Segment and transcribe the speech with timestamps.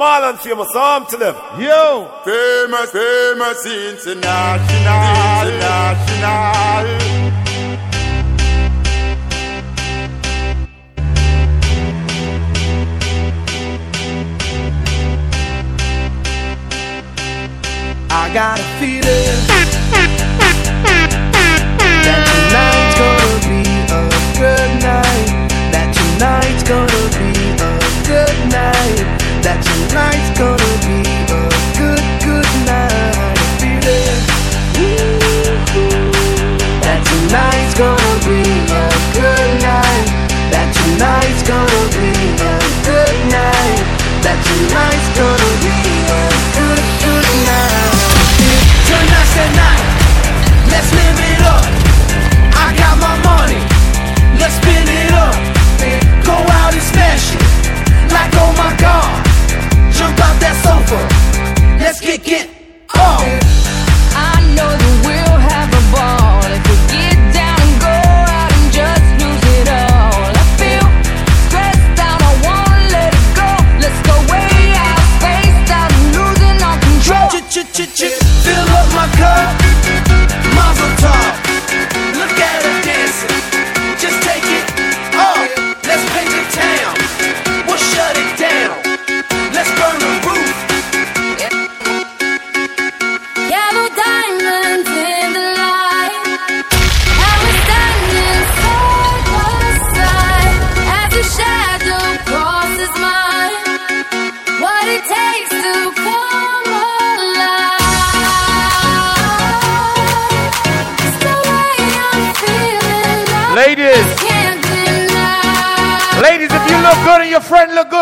[0.00, 1.34] Marlon famous arm to them.
[1.60, 2.10] Yo!
[2.24, 4.64] Famous, famous international,
[5.44, 6.40] international.
[18.10, 19.36] I got a feeling
[22.06, 23.60] that tonight's gonna be
[23.92, 24.08] a
[24.40, 25.28] good night.
[25.72, 27.28] That tonight's gonna be
[27.60, 27.76] a
[28.08, 31.00] good night that tonight's gonna be
[31.32, 33.00] a good, good night.
[36.84, 38.84] That tonight's gonna be a
[39.16, 40.06] good night.
[40.52, 43.80] That tonight's gonna be a good night.
[44.24, 46.24] That tonight's gonna be a
[46.56, 47.96] good, good night.
[48.92, 49.88] Tonight's the night.
[50.68, 51.29] Let's live it.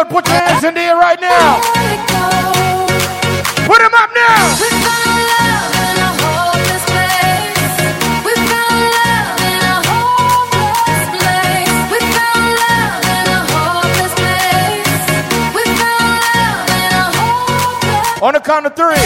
[0.09, 1.61] put your hands in the air right now.
[3.67, 4.55] Put them up now.
[18.21, 18.97] On the count of three.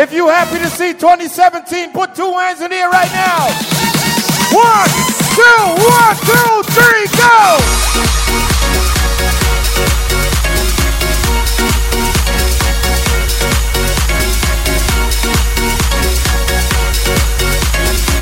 [0.00, 3.71] If you happy to see 2017, put two hands in here right now.
[4.52, 4.88] One,
[5.34, 7.58] two, one, two, three, go!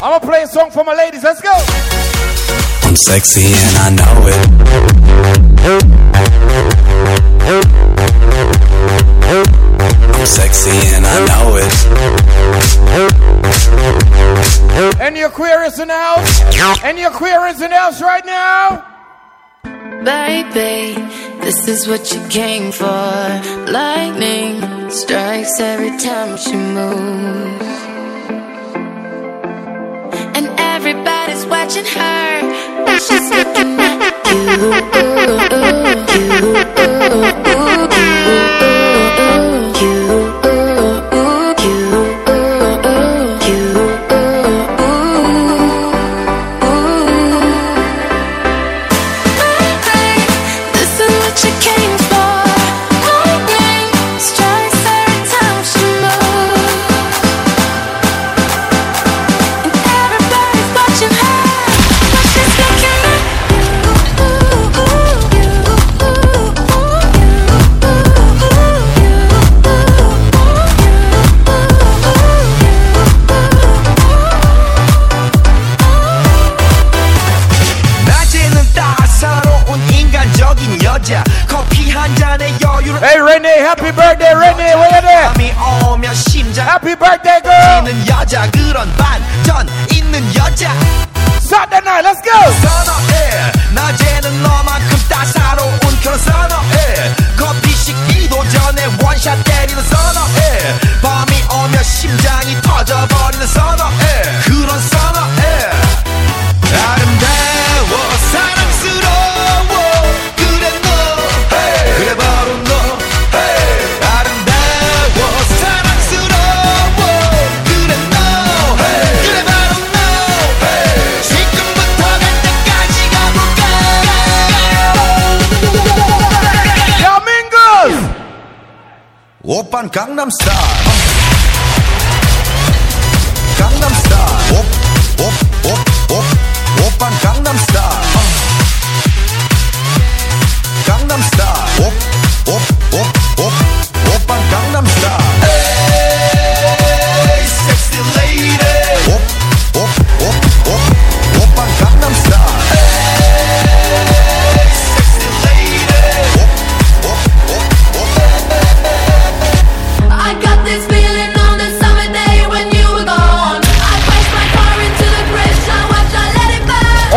[0.02, 1.24] I'm gonna play a song for my ladies.
[1.24, 1.52] Let's go.
[2.88, 4.99] I'm sexy and I know it.
[17.50, 18.86] something else right now?
[20.04, 20.94] Baby,
[21.42, 22.86] this is what you came for.
[23.66, 27.66] Lightning strikes every time she moves.
[30.36, 32.40] And everybody's watching her.
[33.06, 34.00] She's looking at
[34.30, 34.44] you.
[36.54, 36.79] you, you.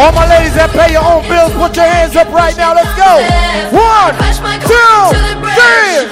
[0.03, 2.75] All my ladies that pay your own bills, put your hands up right now.
[2.75, 3.23] Let's go.
[3.71, 4.11] One,
[4.67, 5.15] two,
[5.55, 6.11] three.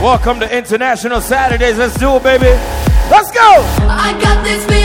[0.00, 1.76] Welcome to International Saturdays.
[1.76, 2.54] Let's do it, baby.
[3.10, 4.81] Let's go.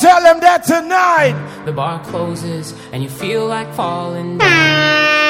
[0.00, 1.34] tell them that tonight.
[1.64, 5.27] The bar closes and you feel like falling down.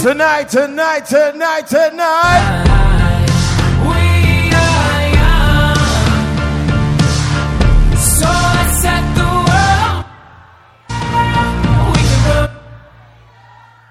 [0.00, 2.64] Tonight, tonight, tonight, tonight.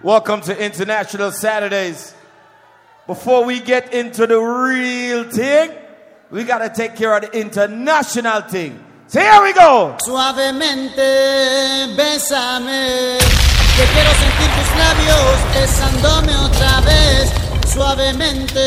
[0.02, 2.16] Welcome to International Saturdays.
[3.06, 5.72] Before we get into the real thing,
[6.32, 8.82] we gotta take care of the international thing.
[9.08, 9.98] So here we go.
[10.00, 13.47] Suavemente, besame.
[13.78, 17.32] Yo quiero sentir tus labios besándome otra vez,
[17.72, 18.60] suavemente.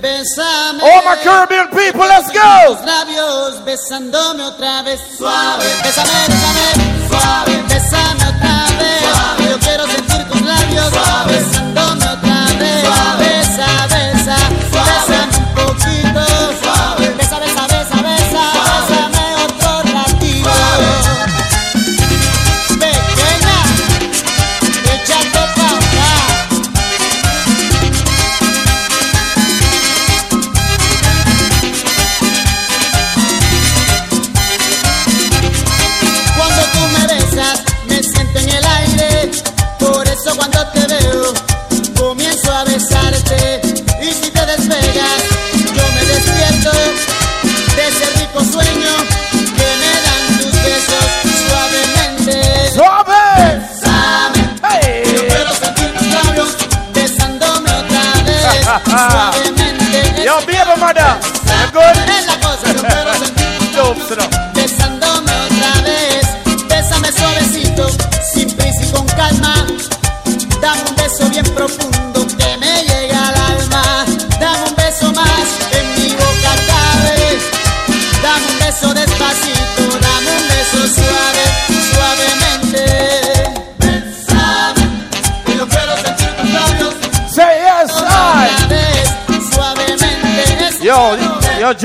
[0.00, 0.82] Besame.
[0.82, 2.74] All my Caribbean people, let's go.
[2.74, 5.66] Tus labios besándome otra vez, suave.
[5.82, 7.62] Besame, besame, suave.
[7.68, 9.02] Besame otra vez.
[9.02, 9.50] Suave.
[9.50, 10.88] Yo quiero sentir tus labios.
[10.90, 11.13] Suave.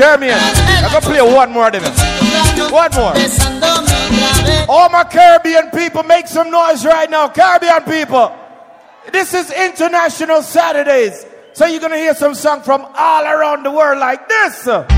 [0.00, 1.70] Jeremy, I'm going to play one more.
[1.70, 1.90] David.
[2.72, 3.12] One more.
[4.66, 7.28] All my Caribbean people, make some noise right now.
[7.28, 8.34] Caribbean people,
[9.12, 11.26] this is International Saturdays.
[11.52, 14.66] So you're going to hear some song from all around the world like this.
[14.66, 14.88] Let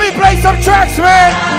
[0.00, 1.49] me play some tracks, man.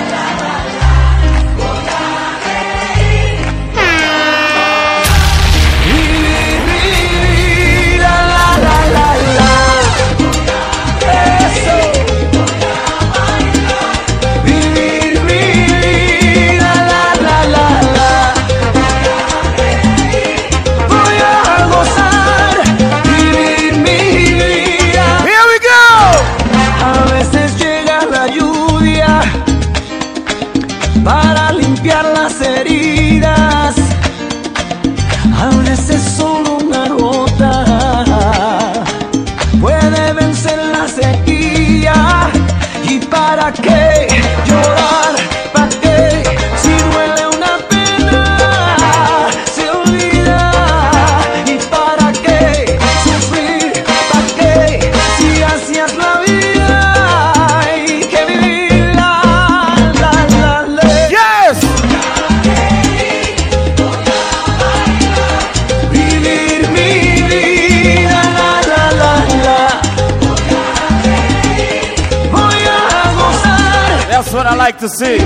[74.81, 75.17] To see.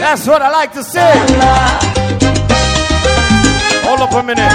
[0.00, 0.98] That's what I like to see.
[3.86, 4.50] Hold up a minute.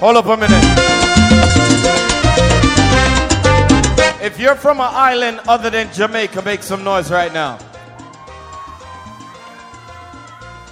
[0.00, 0.64] Hold up a minute.
[4.20, 7.58] If you're from an island other than Jamaica, make some noise right now.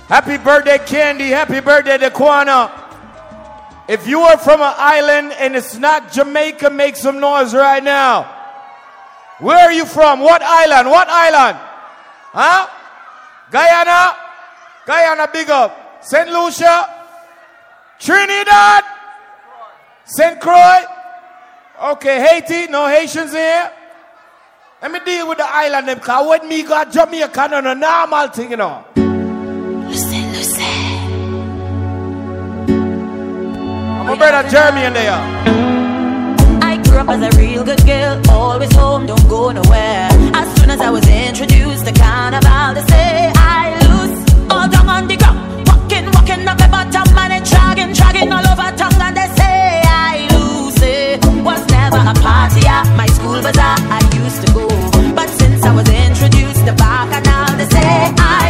[0.09, 1.29] Happy birthday, Candy.
[1.29, 2.69] Happy birthday, Daquana.
[3.87, 8.42] If you are from an island and it's not Jamaica, make some noise right now.
[9.43, 10.21] Where are you from?
[10.21, 10.89] What island?
[10.89, 11.59] What island?
[12.31, 12.69] Huh?
[13.51, 14.15] Guyana?
[14.87, 15.99] Guyana, big up.
[16.01, 16.31] St.
[16.31, 16.89] Lucia?
[17.99, 18.85] Trinidad?
[20.05, 20.41] St.
[20.41, 20.85] Croix?
[21.83, 22.71] Okay, Haiti?
[22.71, 23.73] No Haitians here?
[24.81, 28.29] Let me deal with the island them, cause when me got Jamaica, no, no normal
[28.29, 28.85] thing, you know.
[28.95, 30.33] St.
[30.33, 30.59] Luce.
[33.99, 35.72] I'm a brother Jeremy in there.
[37.03, 40.09] Up as a real good girl, always home, don't go nowhere.
[40.39, 44.15] As soon as I was introduced to carnival, they say I lose
[44.49, 48.47] all down on the ground, walking, walking up the bottom, and it dragging, dragging all
[48.47, 51.19] over tongue, and they say I lose it.
[51.43, 54.69] Was never a party at my school bazaar, I used to go,
[55.19, 58.42] but since I was introduced to bacchanal, they say I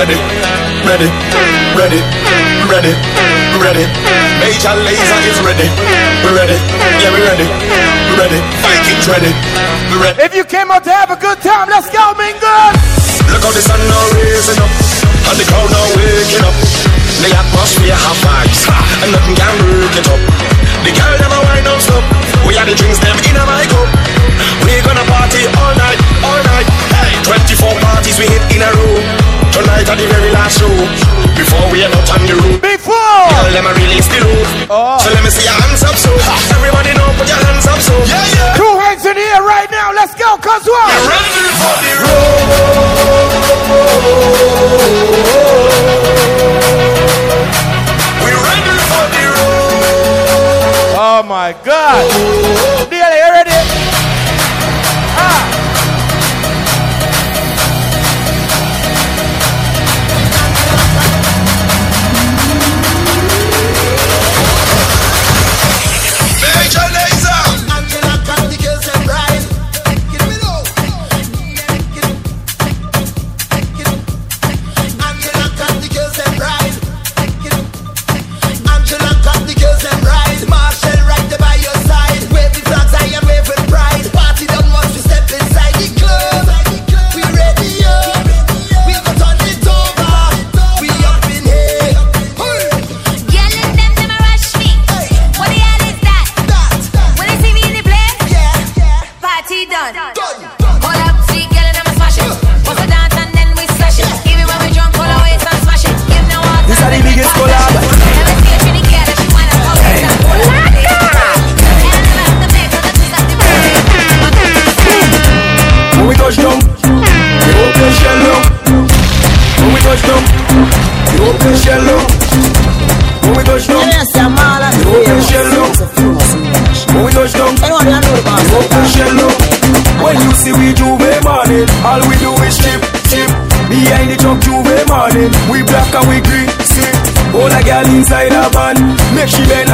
[0.00, 0.16] ready,
[0.88, 1.08] ready,
[1.76, 2.00] ready,
[2.72, 2.94] ready,
[3.60, 3.84] ready.
[4.40, 5.68] Major Lazer is ready,
[6.24, 6.56] we're ready,
[7.04, 7.44] yeah, we're ready,
[8.08, 8.40] we're ready.
[8.64, 9.32] Vikings ready,
[9.92, 10.24] we're ready.
[10.24, 12.80] If you came out to have a good time, let's go, Mingles!
[13.28, 14.72] Look how the sun now raising up,
[15.28, 16.56] and the crowd now waking up.
[17.20, 18.60] The atmosphere have vibes,
[19.04, 20.22] and nothing can break it up.
[20.80, 22.00] The girl a wine non stop.
[22.48, 23.84] We are the drinks them in a my cup.
[24.64, 26.64] We gonna party all night, all night.
[26.88, 29.39] Hey, 24 parties we hit in a row.
[29.52, 30.70] Tonight at the very last show.
[31.36, 32.60] Before we head out on the road.
[32.60, 32.94] Before!
[32.94, 34.46] Girl them a release the load.
[34.70, 34.98] Oh.
[35.02, 36.12] So let me see your hands up so.
[36.54, 37.94] Everybody know put your hands up so.
[38.06, 38.54] Yeah, yeah.
[38.60, 40.92] Two hands in the air right now, let's go, cause what?
[41.08, 43.50] Ready for the road.
[48.22, 50.94] We're ready for the road.
[51.00, 52.89] Oh my God.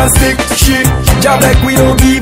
[0.08, 0.86] Stick, shit.
[1.22, 2.15] Job like we don't give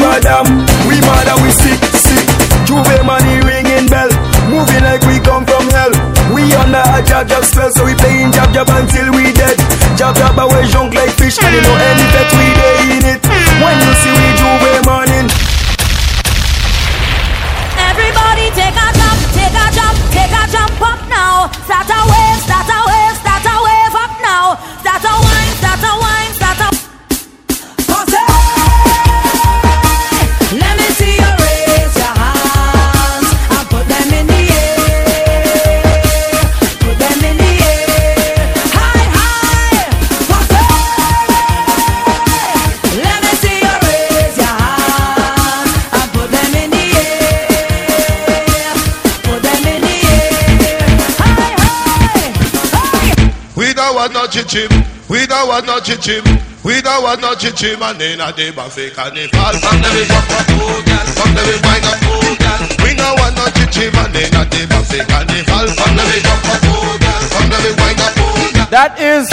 [55.85, 56.25] don't chichim.
[56.65, 57.81] We don't want no chichim.
[57.83, 59.53] And in a day buffet carnival.
[59.61, 61.07] From the we jump up, oh girl.
[61.13, 62.61] From the we wind up, oh girl.
[62.85, 63.93] We don't want no chichim.
[63.93, 65.67] And in a day buffet carnival.
[65.77, 67.23] From the we jump up, oh girl.
[67.29, 68.69] From the we wind up, oh girl.
[68.71, 69.29] That is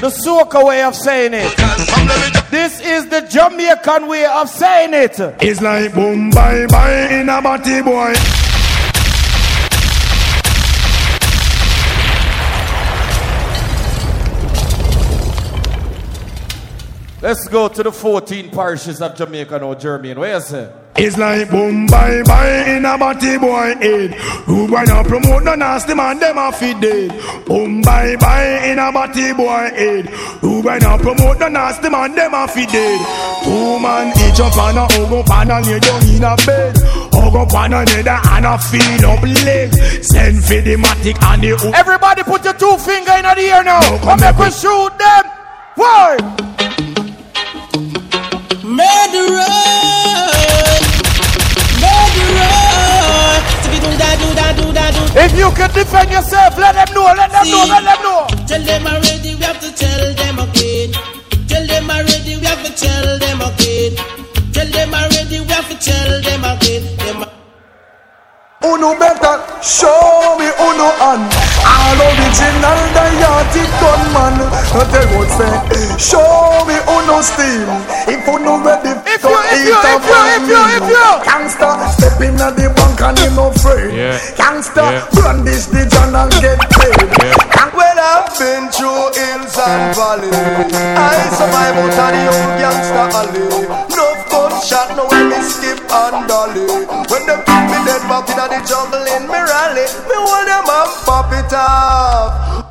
[0.00, 1.56] the soca way of saying it.
[2.50, 5.18] This is the Jamaican way of saying it.
[5.40, 8.14] It's like boom, bye, bye in a body boy.
[17.22, 20.14] Let's go to the 14 parishes of Jamaica now, Jeremy.
[20.14, 20.72] Where you say?
[20.96, 24.14] It's like boom, bye, bye in a body boy head.
[24.44, 27.44] Who wanna promote no nasty man, them a fit dead.
[27.46, 30.06] Boom, bye, bye in a body boy head.
[30.40, 33.44] Who wanna promote no nasty man, them a fit dead.
[33.44, 36.76] Two man each up on a hug up and a lay down in a bed.
[37.30, 40.08] Up on another and a feel up legs.
[40.08, 41.74] Send for the matic and the hook.
[41.74, 43.80] Everybody put your two finger in the air now.
[43.98, 45.24] Come make we shoot them.
[45.76, 46.40] Why?
[51.80, 52.50] Murderer.
[53.62, 56.74] So we do that, do that, do that, do If you can defend yourself, let
[56.74, 58.26] them know, let them know, let them know.
[58.46, 60.92] Tell them already, we have to tell them again.
[61.48, 63.92] Tell them already, we have to tell them again.
[64.52, 66.99] Tell them already, we have to tell them again.
[68.60, 71.20] Them Uno better show me uno and on
[71.64, 74.36] All original Diatic gunman
[74.72, 77.68] No tell what say Show me uno steam
[78.08, 80.88] If uno ready If to you, if eat you, a if you, if you, if
[80.92, 81.08] you.
[81.24, 84.18] Gangsta step in at the bank and him no afraid Yeah.
[84.36, 85.08] Gangsta Yeah.
[85.12, 87.56] brandish the gun and get paid Yeah.
[87.72, 93.44] Well I've been through hills and valleys I survive out of the old gangsta alley
[93.96, 94.06] No
[94.60, 96.66] gunshot, no when me skip and dolly
[97.08, 100.68] When them keep me dead back in the jungle in me rally Me hold them
[100.68, 102.66] up, pop it off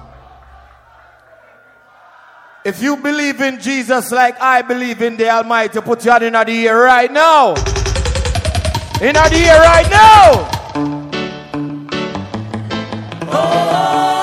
[2.65, 6.33] If you believe in Jesus like I believe in the Almighty, put your hand in
[6.33, 7.55] the air right now.
[9.01, 10.49] In the air right now.
[13.31, 14.18] Oh, oh.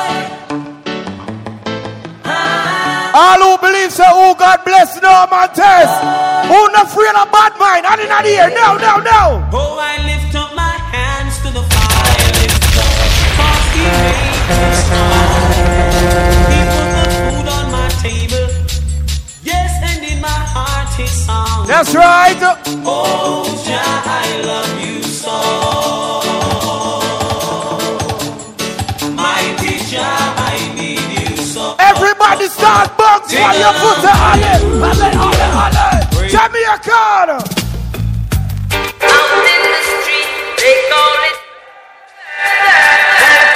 [3.27, 5.91] All who believe say, oh God bless no man test.
[5.99, 7.85] Oh, who not free of bad mind?
[7.91, 9.43] And in the air, no, no, no.
[9.51, 12.31] Oh, I lift up my hands to the fire.
[12.39, 12.93] Lift up,
[13.35, 14.31] cause he made
[14.63, 15.27] me strong.
[16.55, 18.47] He put the food on my table.
[19.43, 21.67] Yes, and in my heart his song.
[21.67, 22.39] That's right.
[22.87, 25.86] Oh, Jah, I love you so.
[33.29, 34.55] Start bounce while you put the alley.
[34.83, 36.29] Alley, alley, alley.
[36.29, 37.29] Jamaican.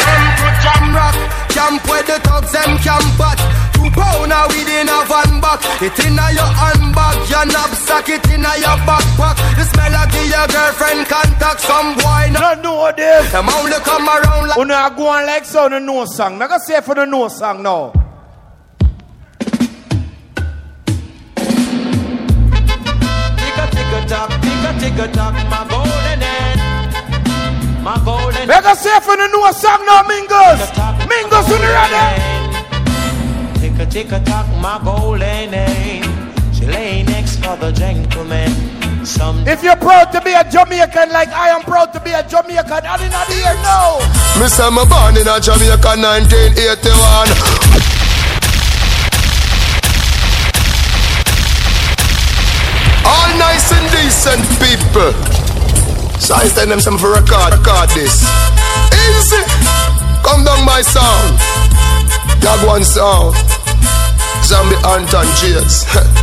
[0.01, 1.17] Come to Jam Rock,
[1.51, 3.41] camp where the thugs them camp at.
[3.91, 5.61] Pounder within a van back.
[5.83, 9.37] It inna your handbag, your knapsack, it inna your backpack.
[9.57, 12.31] The smell of your girlfriend contact some boy.
[12.33, 13.33] No know this.
[13.33, 14.59] Them only come around like.
[14.59, 16.39] Una go on like so, no know song.
[16.39, 17.93] Now go say for the know song now.
[24.11, 26.59] Tock, tick a tick a tock, my golden end,
[27.81, 28.49] my golden.
[28.49, 30.59] Make us say for the know song now, Mingles.
[31.07, 32.19] Mingles, when you ready?
[33.61, 36.05] Tick a tick a tock, my golden end.
[36.53, 38.51] She lay next for the gentleman.
[39.07, 42.27] Some If you're proud to be a Jamaican like I am proud to be a
[42.27, 44.01] Jamaican, I did not hear no.
[44.43, 44.67] Mr.
[44.67, 48.00] say me born in a Jamaica 1981.
[53.11, 55.13] All nice and decent people.
[56.21, 58.23] So I tell them some for record, record this.
[58.95, 59.43] Easy.
[60.23, 61.35] Come down my sound.
[62.41, 63.35] That one sound.
[64.45, 65.85] Zombie Anton James.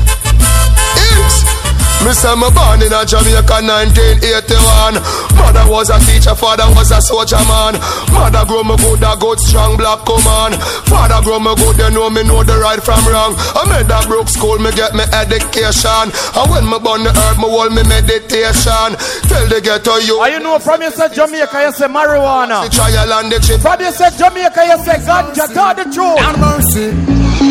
[2.07, 2.13] Easy.
[2.13, 4.95] Me say me born in a Jamaica 1981
[5.35, 7.75] Mother was a teacher, father was a soldier man
[8.15, 10.55] Mother grow me good, a good strong black woman
[10.87, 13.99] Father grow me good, you know me know the right from wrong I made a
[14.07, 17.83] broke school, me get me education And when me born the earth, me hold me
[17.83, 18.95] meditation
[19.27, 22.63] Tell the ghetto you Are you know from you say Jamaica, you say marijuana.
[22.63, 25.45] The trial and the chip From you say Jamaica, you say ganja.
[25.51, 26.23] Tell the truth.
[26.23, 26.95] Have mercy.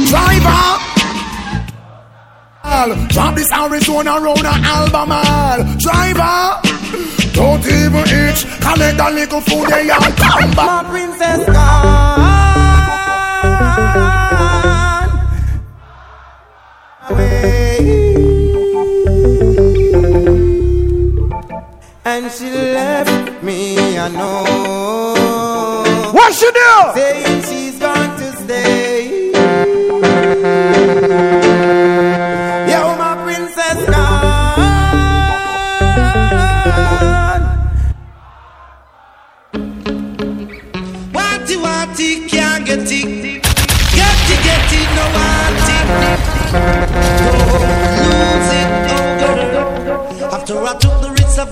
[0.08, 0.95] Driver.
[2.66, 6.60] Drop this Arizona round a Albemarle Driver
[7.32, 12.26] Don't even itch Collect a little food they all come back My princess gone
[22.04, 26.12] And she left me, I know.
[26.12, 26.92] What she do?
[26.94, 28.95] Saying she's going to stay.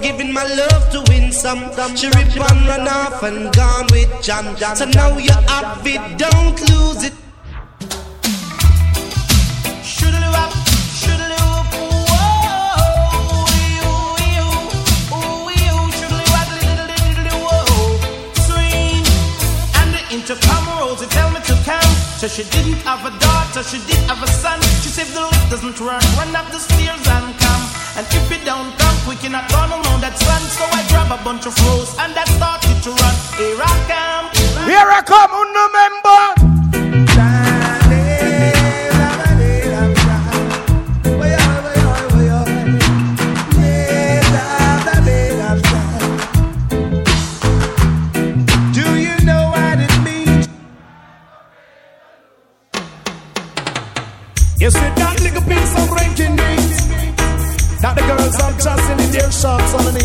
[0.05, 1.61] Giving my love to win some,
[1.97, 4.55] she rip and run off and gone with John.
[4.77, 7.15] So now you have it, don't lose it.
[19.95, 21.93] The intercom rolls, it tell me to come.
[22.21, 24.61] So she didn't have a daughter, she did have a son.
[24.83, 27.74] She said the lift doesn't work, run up the stairs and come.
[27.97, 30.43] And if it don't come quick, you're not gonna know that son.
[30.51, 33.15] So I grab a bunch of rose and I started to run.
[33.39, 34.67] Here I come.
[34.67, 36.34] Here I come, remember.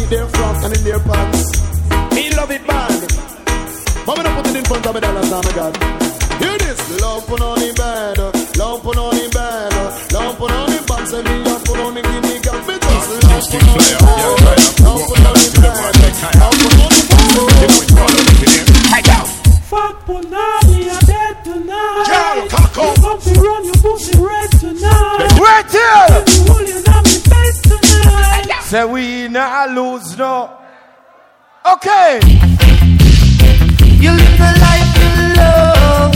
[0.10, 1.44] Their frock and in their pants
[2.16, 3.02] Me love it bad.
[4.08, 5.78] Me not put it in front of me dollars, oh my God.
[6.42, 7.02] Hear this.
[7.02, 8.18] Love put on the bed
[8.58, 11.94] Love put on the bed Love put on the box And me love put on
[11.94, 13.98] the guinea got me just Love put on the
[14.42, 15.39] bed Love put on the
[28.70, 30.52] Say we not lose no.
[31.66, 32.20] Okay.
[33.98, 35.10] You live the life you
[35.42, 36.14] love.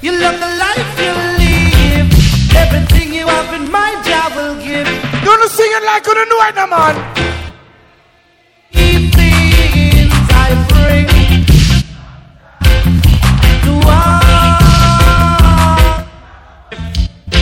[0.00, 2.06] You love the life you live.
[2.54, 4.86] Everything you have in mind, I will give.
[4.86, 6.94] You don't sing it like you don't know it, no man.
[8.70, 11.08] These things I bring
[13.64, 14.22] to all.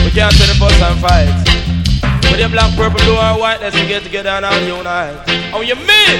[0.05, 1.56] We can't turn the fuss and fight.
[2.37, 5.17] With black, purple, blue, or white, let's get together and all unite.
[5.53, 6.17] Oh, you mean?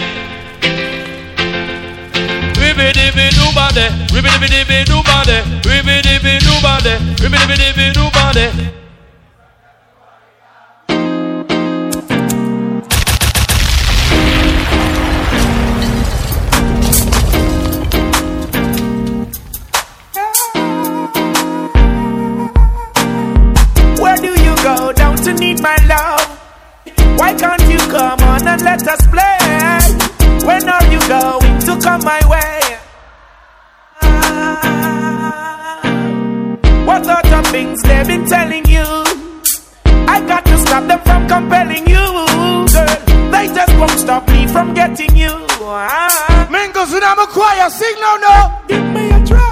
[2.57, 7.55] Ribby dibby do body, ribby dibby dibby do body, ribby dibby do body, ribby dibby
[7.61, 8.86] dibby do body.
[28.57, 29.37] And let us play?
[30.45, 32.77] When are you going to come my way?
[34.01, 35.81] Ah,
[36.85, 38.85] What sort of things they've been telling you?
[40.07, 41.95] I got to stop them from compelling you,
[42.73, 42.97] girl.
[43.31, 45.31] They just won't stop me from getting you.
[45.61, 46.47] Ah.
[46.49, 48.61] Mingles and I'm a choir, sing no no.
[48.67, 49.49] Give me a try,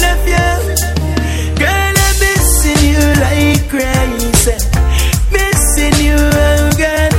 [0.00, 0.48] of you.
[1.60, 4.56] Girl, I'm missing you like crazy.
[5.32, 7.12] Missing you, oh God.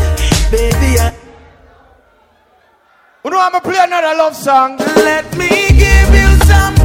[0.51, 1.13] Baby, I
[3.23, 4.77] You know I'm gonna play another love song.
[4.77, 5.49] let me
[5.83, 6.75] give you some.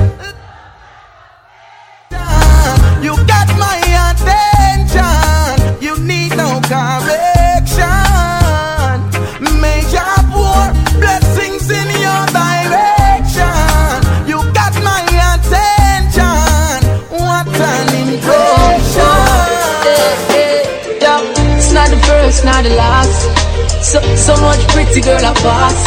[3.02, 3.78] You got my
[4.10, 5.82] attention.
[5.82, 7.07] You need no correction.
[22.44, 23.84] Not the not the last.
[23.84, 25.78] So, so much pretty girl I pass.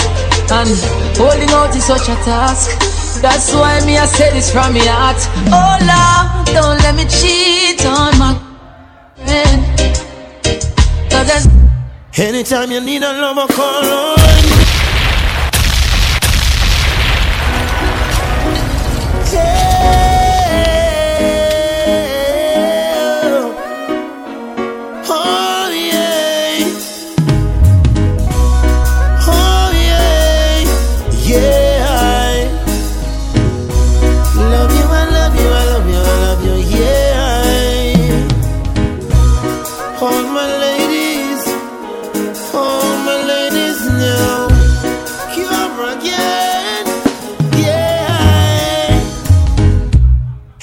[0.51, 0.69] And
[1.17, 3.21] holding out is such a task.
[3.21, 5.17] That's why me I say this from my heart.
[5.47, 8.33] Oh Lord, don't let me cheat on my
[9.15, 9.61] friend.
[11.09, 11.47] Cause
[12.17, 14.50] Anytime you need a lover, call on.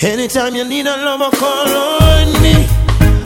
[0.00, 2.68] Anytime you need a lover, call on me.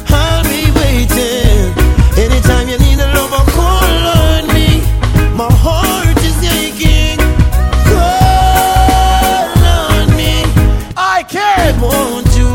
[0.08, 1.68] I'll be waiting.
[2.16, 4.80] Anytime you need a lover, call on me.
[5.36, 7.18] My heart is aching.
[7.84, 10.44] Call on me.
[10.96, 11.78] I can't.
[11.78, 12.48] Won't you?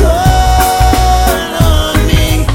[0.00, 2.46] Call on me.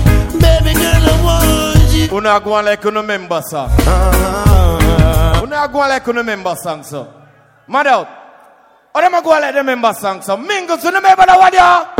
[0.41, 2.17] Baby girl, I want you.
[2.17, 3.69] Una go on like you remember, sir.
[3.69, 5.43] Uh-huh.
[5.43, 7.07] Una go on like you remember, song, sir.
[7.67, 8.20] Mad out.
[8.93, 10.35] Or them a go on like the member song, so?
[10.35, 11.95] Mingles, you no member that?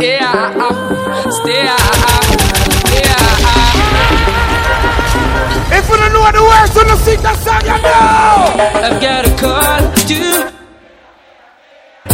[0.00, 1.74] Yeah, uh, stay, uh,
[2.94, 3.18] yeah,
[5.76, 8.54] If you don't know the words, you don't sing that song, you know.
[8.86, 10.20] I've got a call to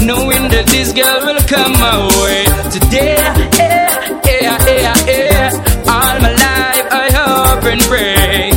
[0.07, 3.21] knowing that this girl will come my way today.
[3.61, 5.53] Yeah, yeah, yeah, yeah.
[5.85, 8.53] All my life I hope and pray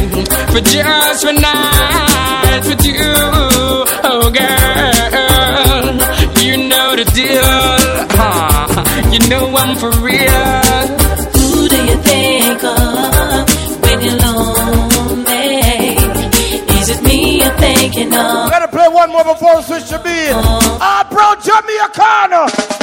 [0.53, 2.16] for just one night
[9.27, 10.87] You know I'm for real.
[11.35, 15.57] Who do you think of when you're lonely?
[16.79, 18.49] Is it me you're thinking of?
[18.49, 20.31] Gotta play one more before we switch the beat.
[20.79, 22.76] Ah, bro, jump me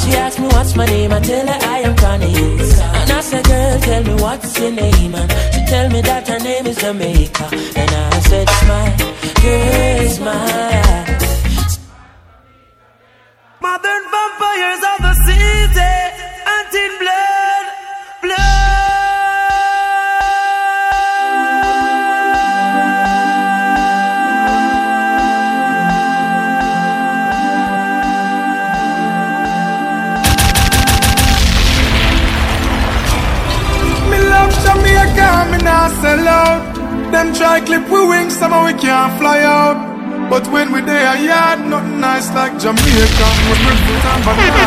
[0.00, 1.12] She asked me what's my name.
[1.12, 2.34] I tell her I am Connie.
[2.34, 5.14] And I said, girl, tell me what's your name.
[5.14, 7.48] And she tell me that her name is Jamaica.
[7.52, 8.96] And I said, smile,
[9.42, 10.54] girl, smile.
[10.54, 10.73] Modern
[38.78, 39.94] can't fly out.
[40.30, 43.28] But when we there, yard, nothing nice like Jamaica.
[43.46, 44.62] We bring fruit and banana.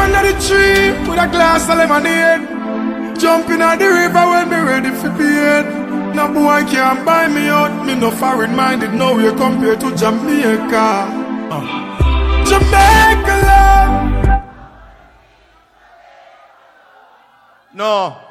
[0.00, 2.42] Under the tree with a glass of lemonade.
[3.18, 5.64] Jumping at the river when me ready for bed.
[6.14, 7.84] No boy can't buy me out.
[7.84, 11.08] Me no foreign minded, no way compared to Jamaica.
[11.50, 12.44] Uh.
[12.44, 13.94] Jamaica love.
[17.74, 18.23] No.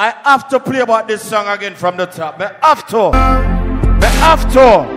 [0.00, 2.38] I have to play about this song again from the top.
[2.40, 3.12] Me have to.
[4.00, 4.88] Me have to.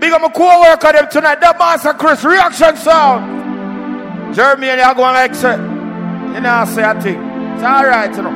[0.00, 1.38] Big up my co-worker them tonight.
[1.38, 4.34] The Master Chris reaction sound.
[4.34, 5.54] Jeremy and you going like say.
[5.54, 7.22] You know I say a thing.
[7.22, 8.34] It's alright, you know.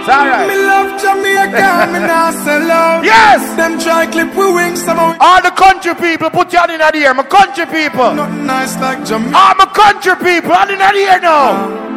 [0.00, 0.48] It's alright.
[0.48, 3.04] Me love Jamaica, me not sell out.
[3.04, 3.54] Yes!
[3.54, 5.14] Them try clip we wings, somehow.
[5.20, 7.12] All the country people, put your hand in the air.
[7.12, 8.14] My country people.
[8.14, 9.36] Nothing nice like Jamaica.
[9.36, 11.93] All my country people, hand in the air now.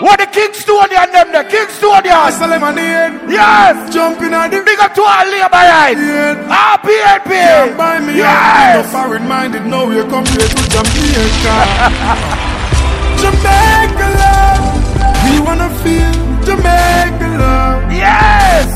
[0.00, 1.44] What the Kingstonian them there?
[1.44, 2.32] Kingstonian.
[2.40, 3.20] Lemonade.
[3.28, 3.92] Yes.
[3.92, 5.96] Jumping at the Big up to all labor right.
[6.48, 7.28] Ah, PNP.
[7.28, 8.16] Can't buy me.
[8.16, 8.86] Yes.
[8.86, 11.56] No foreign minded, no way compared to Jamaica.
[13.20, 14.80] Jamaica love.
[15.28, 16.12] We wanna feel
[16.48, 17.92] Jamaica love.
[17.92, 18.68] Yes.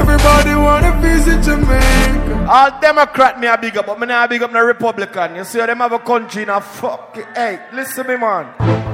[0.00, 2.46] Everybody wanna visit Jamaica.
[2.48, 5.36] All Democrat me a big up, but me not big up no Republican.
[5.36, 7.14] You see how them have a country in a fuck.
[7.34, 8.85] Hey, listen to me man.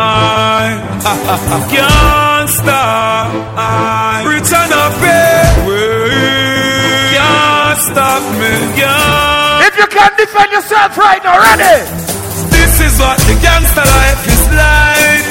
[0.00, 3.28] I can't stop.
[3.56, 4.96] I return up
[7.12, 8.52] Can't stop me.
[8.80, 9.68] Can't.
[9.68, 11.84] If you can defend yourself right now, ready?
[12.48, 15.26] This is what the gangster life is like.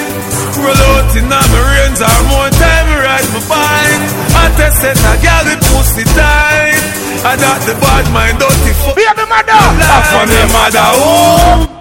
[0.60, 4.04] Roll out in my range or more time ride my bike.
[4.38, 6.84] I test set a girl with pussy tight.
[7.26, 8.96] I got the bad mind dirty fuck.
[8.96, 9.56] Be the mother.
[9.82, 10.90] Laugh on the mother.
[11.00, 11.79] Oh.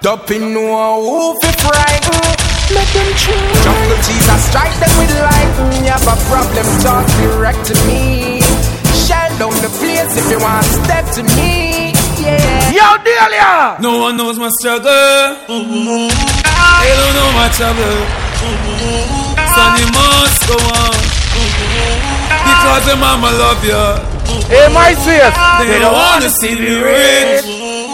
[0.00, 2.22] Dumping no who fi frighten
[2.70, 7.66] Make them choose Jungle Jesus strike them with lightning You have a problem talk direct
[7.66, 8.38] to me.
[8.94, 11.90] Shell down the place if you want to step to me.
[12.14, 12.70] Yeah.
[12.70, 13.74] Yo Delia!
[13.80, 14.86] No one knows my struggle.
[15.50, 17.98] They don't know my trouble.
[19.50, 20.94] Son you must go on.
[22.46, 23.82] Because the mama love you
[24.46, 25.34] Hey my sis.
[25.66, 27.87] They don't wanna see me rich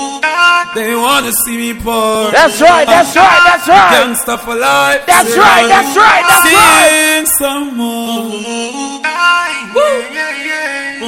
[0.74, 2.30] they wanna see me poor.
[2.32, 3.92] That's right, that's ah, right, that's right.
[3.94, 5.06] Gangsta for life.
[5.06, 7.26] That's right, that's right, that's Sing right.
[7.38, 9.04] some more.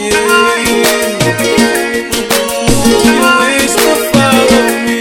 [2.88, 4.98] You wish to follow me.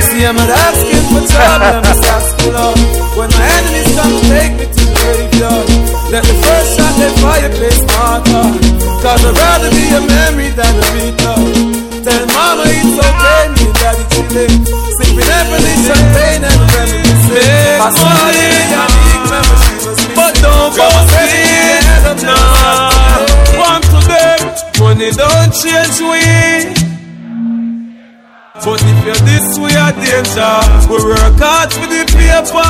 [0.00, 2.78] See, I'm not asking for trouble, I'm just asking love.
[3.16, 5.66] When my enemies come, take me to graveyard.
[6.08, 6.94] Let the first shot
[7.42, 8.44] you play smarter.
[9.04, 11.34] Cause I'd rather be a memory than a Rita.
[12.04, 14.54] Tell mama it's okay, me and daddy chilling.
[14.96, 17.78] Sipping heavily champagne and reminiscing.
[17.80, 19.84] Fast forwarding and big memories.
[20.16, 23.24] But don't go sleep, nah.
[23.60, 24.40] One to them,
[24.80, 26.93] money don't change we.
[28.64, 30.56] But if you're this way a danger.
[30.88, 32.64] We work hard for the paper.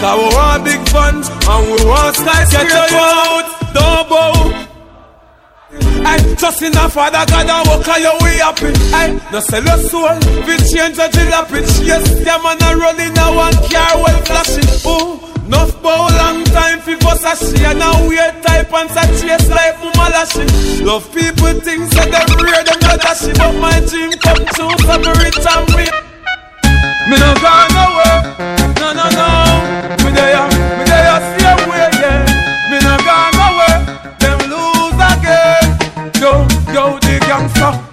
[0.00, 4.32] Cause we want big fun And we want skyscraper Get your out, don't bow
[6.08, 9.62] Hey, just in a father God and walk on your way happy Hey, no sell
[9.62, 10.16] your soul
[10.48, 14.68] We change the jalopy Yes, yeah man a rolling a one car well flashing.
[14.88, 19.50] Ooh, enough bow long time fi bust a she And a type and sa chase
[19.50, 20.50] like mama lashing
[20.86, 24.94] Love people think say them rare them not dashy But my dream come true so
[25.02, 25.86] me rich and me
[27.10, 28.18] Me no gone nowhere.
[28.78, 29.28] No, no, no.
[30.04, 30.46] Me there,
[30.78, 32.22] me there same way, yeah.
[32.70, 33.78] Me no gone nowhere.
[34.22, 35.66] Them lose again.
[36.22, 37.90] Yo, yo, the gangster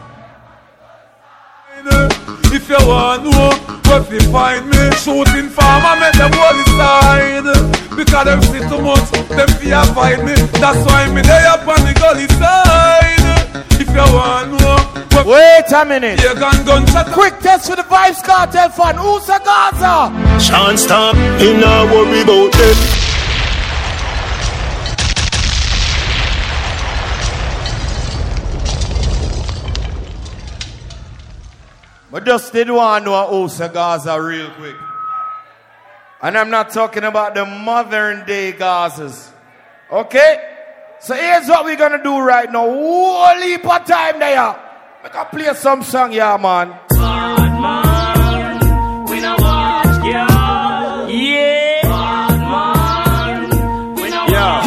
[2.54, 3.52] if you want to know
[3.88, 7.48] where fi find me Shooting farmer make them hold side
[7.96, 11.80] Because them see too much, them fi avoid me That's why me there up on
[11.86, 16.22] the gully side If you want to know Wait a minute.
[16.22, 18.96] You gun gun shut Quick test for the Vybz Kartel fun.
[18.96, 20.08] Who's a Gaza?
[20.40, 23.17] Can't stop, in a worry about them.
[32.10, 34.76] But just did want to know who's a Gaza real quick.
[36.22, 39.32] And I'm not talking about the modern day Gazas.
[39.92, 40.56] Okay?
[41.00, 42.64] So here's what we're gonna do right now.
[42.64, 44.56] Whole heap of time there.
[45.04, 46.70] We can play some song, yeah, man.
[49.10, 51.10] We no watch, girl.
[51.10, 51.68] Yeah.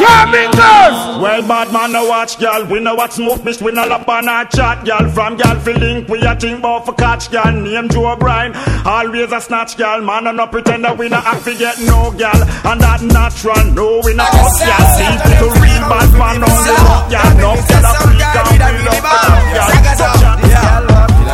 [0.01, 1.21] Yeah, Mingles!
[1.21, 2.65] Well, bad man, no watch, girl.
[2.65, 3.61] We no watch smoke, bitch.
[3.61, 5.09] We no lap on a chat, girl.
[5.11, 7.51] From girl, fi link, we a think about for catch, girl.
[7.51, 8.53] Name Joe Bryan,
[8.85, 10.01] always a snatch, girl.
[10.01, 12.41] Man, I no pretend that we no have to get no, girl.
[12.69, 14.85] And that natural, no, we no up, girl.
[14.97, 17.31] Simple to real bad man, only up, girl.
[17.41, 20.90] No, girl, a freak and we love the girl.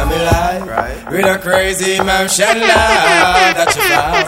[0.07, 4.27] With a crazy motion love that you found.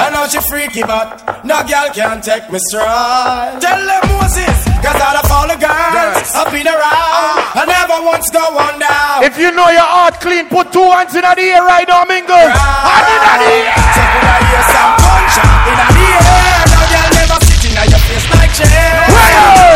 [0.00, 3.60] I know she freaky, but no girl can take me stride.
[3.60, 6.80] Tell them Moses, cause all of all the girls I've been around.
[6.80, 7.60] Ah.
[7.60, 9.24] I never once go on down.
[9.24, 12.52] If you know your heart clean, put two hands in the air right now, Mingles.
[12.52, 13.76] Hand in the air.
[13.94, 18.02] So when I hear some punch in the air, no girl never sitting on your
[18.08, 18.96] face like chair.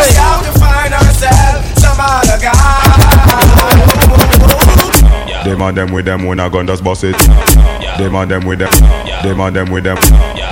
[0.08, 3.77] She have to find herself some other guy.
[5.44, 7.16] Them and them with them when I gun just bust it.
[7.98, 8.70] Them and them with them.
[9.22, 9.96] Them and them with them.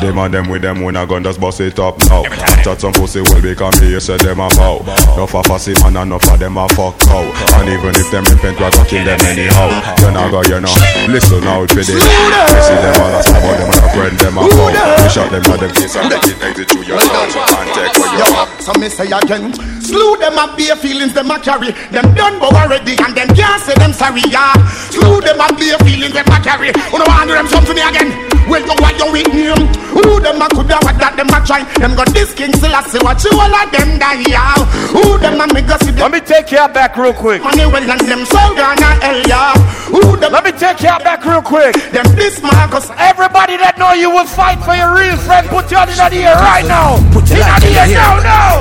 [0.00, 2.22] Them and them with them when I gun just bust it up now.
[2.62, 4.84] Chat some pussy will become here, say them a bow.
[5.16, 7.26] Enough of fussy man and enough of them a fuck out.
[7.56, 9.72] And even if them repent, we gon' kill them anyhow.
[10.04, 10.74] You know go, you know.
[11.08, 11.96] Listen out for this.
[11.96, 14.68] I see them all as about them and a friend them a bow.
[15.00, 18.12] We shot them at them face and make it exit through your and take what
[18.12, 18.50] you Yo, want.
[18.60, 22.50] so me say again Slew them up bare feelings them a carry Them done bow
[22.52, 24.52] already and them can't say them sorry yeah
[24.90, 27.74] Slew them up bare feelings them a carry Who no want do them something to
[27.74, 31.30] me again Well you are you with name Who them a coulda what that them
[31.34, 34.54] a try Them got this king Selassie watch you all of them die yeah
[34.94, 37.42] Who them a me go see Let me take you back real quick.
[37.42, 39.54] Money well and them so gonna hell yeah
[39.90, 41.74] Who them Let me take you back real quick.
[41.90, 45.80] Them this Marcus Everybody that know you will fight for your real friend, put your
[45.80, 47.00] hand in the air right now.
[47.12, 48.22] Put your in hand the in the air air.
[48.22, 48.54] now, now.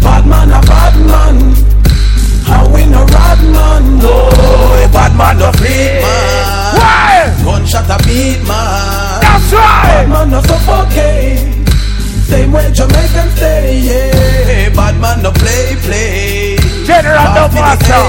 [0.00, 1.36] Bad man a bad man.
[2.46, 4.00] How we no rad man.
[4.02, 6.74] Oh, no, bad man no flip man.
[6.78, 7.35] Why?
[7.46, 9.22] Gunshot a beat man.
[9.22, 10.02] That's right.
[10.02, 11.46] Bad man no suffocate.
[12.26, 14.74] Same way Jamaican say, yeah.
[14.74, 16.56] Bad man no play play.
[16.84, 18.02] General no master.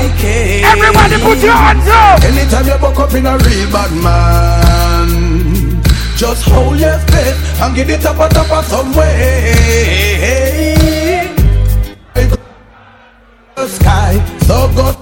[0.65, 2.23] Everybody put your hands up.
[2.25, 5.83] Anytime you buck up in a real bad man,
[6.17, 9.53] just hold your faith and get it up a top of some way.
[13.55, 14.17] The sky
[14.49, 14.95] so good,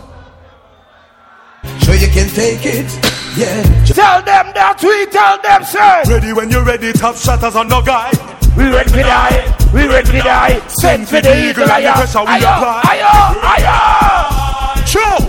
[1.83, 2.89] sure you can take it,
[3.37, 3.63] yeah.
[3.85, 6.03] Tell them that we tell them, sir.
[6.11, 8.11] Ready when you're ready, top shatters on no guy.
[8.57, 9.55] We ready to die.
[9.73, 10.59] We ready to die.
[10.67, 11.83] Send for the eagle eye.
[11.95, 12.81] Pressure we Ayo, apply.
[12.87, 13.11] ayo,
[13.53, 14.85] ayo.
[14.87, 15.24] True.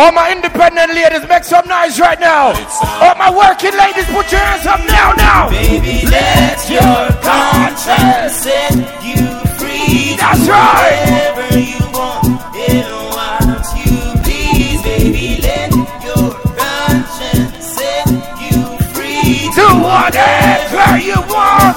[0.00, 2.56] All my independent ladies, make some noise right now.
[3.04, 5.50] All my working ladies, put your hands up now, now.
[5.50, 8.72] Baby, let your conscience set
[9.04, 9.28] you
[9.60, 10.16] free.
[10.16, 11.36] That's right.
[11.36, 15.36] Whatever you want, it wants you please, baby.
[15.44, 18.08] Let your conscience set
[18.40, 18.56] you
[18.96, 19.52] free.
[19.52, 21.76] Do whatever you want.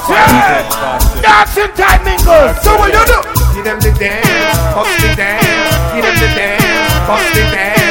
[1.20, 2.56] Dancing time mingles.
[2.64, 3.20] So what you do?
[3.52, 7.83] Give them the dance, bust the dance, give them the dance, bust the dance.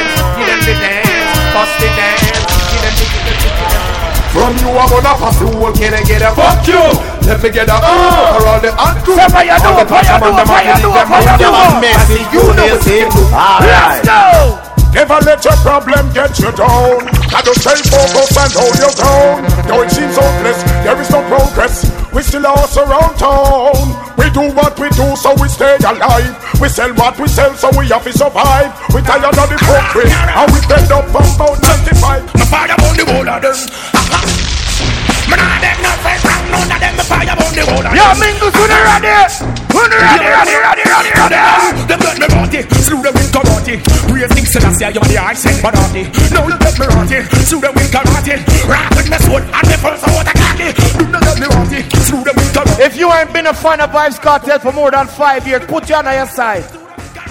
[1.53, 2.73] Give the dance, bust the dance.
[2.73, 3.93] Give them the, them the, them.
[4.33, 6.81] From you I'm gonna pass the whole can I get a fuck you?
[7.29, 9.13] Let me get a uh for all the uncrew.
[9.13, 11.81] Say fire do fire do fire do fire do it.
[11.81, 13.13] Messy, you know it's it.
[13.29, 14.62] Let's go.
[14.93, 17.01] Never let your problem get you down.
[17.33, 19.41] Gotta stay focused and hold your ground.
[19.65, 21.89] Though it seems hopeless, there is no progress.
[22.13, 23.73] We still are around town.
[24.21, 26.37] We do what we do, so we stay alive.
[26.61, 28.69] We sell what we sell, so we have to survive.
[28.93, 32.29] We tired of the hypocrisy, and we bend up from about 95.
[32.37, 33.57] My fire on the whole of them.
[35.25, 36.23] Man, I them not friends,
[36.53, 36.93] none of them.
[37.09, 37.97] Fire on the whole of them.
[37.97, 39.62] Yo, Mingles, you ready?
[39.73, 41.39] Ready, ready, ready, ready, ready.
[41.89, 41.99] Them
[45.61, 46.05] banati.
[46.31, 46.53] Now you
[47.73, 47.83] me
[52.53, 52.79] them and.
[52.79, 55.89] If you ain't been a fan of Vybz Kartel for more than five years, put
[55.89, 56.65] you on your side.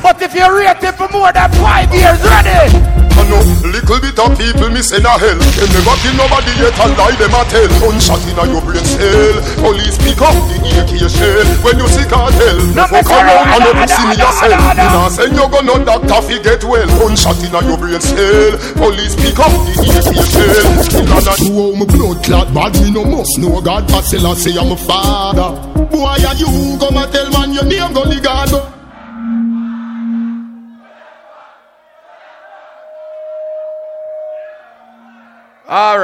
[0.03, 3.02] But if you're rated for more than five years, ready?
[3.19, 5.39] I know little bit of people me send a hell.
[5.39, 7.71] Them never kill nobody yet and die them a tell.
[7.81, 9.37] Gunshot in a your brain cell.
[9.63, 11.47] Police pick up the AK shell.
[11.63, 13.73] When you see cartel, No, fuck me around sorry.
[13.73, 14.77] and you see me yourself.
[14.77, 16.89] Me nah send you go no doctor fi get well.
[17.01, 18.53] Gunshot in a your brain cell.
[18.81, 20.67] Police pick up the AK shell.
[20.93, 24.03] Kill and a You owe me blood clot bad, me no must know God But
[24.03, 25.51] still I say I'm a father
[25.91, 28.05] Boy and you come and tell man your name go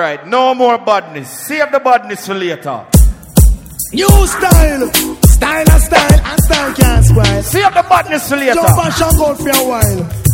[0.08, 1.28] right, no more badness.
[1.46, 2.86] Save the badness for later.
[3.92, 4.92] New style,
[5.24, 7.42] style and style, and style can't spoil.
[7.42, 8.54] Save the badness for later.
[8.54, 10.28] Jump and shock out for a while.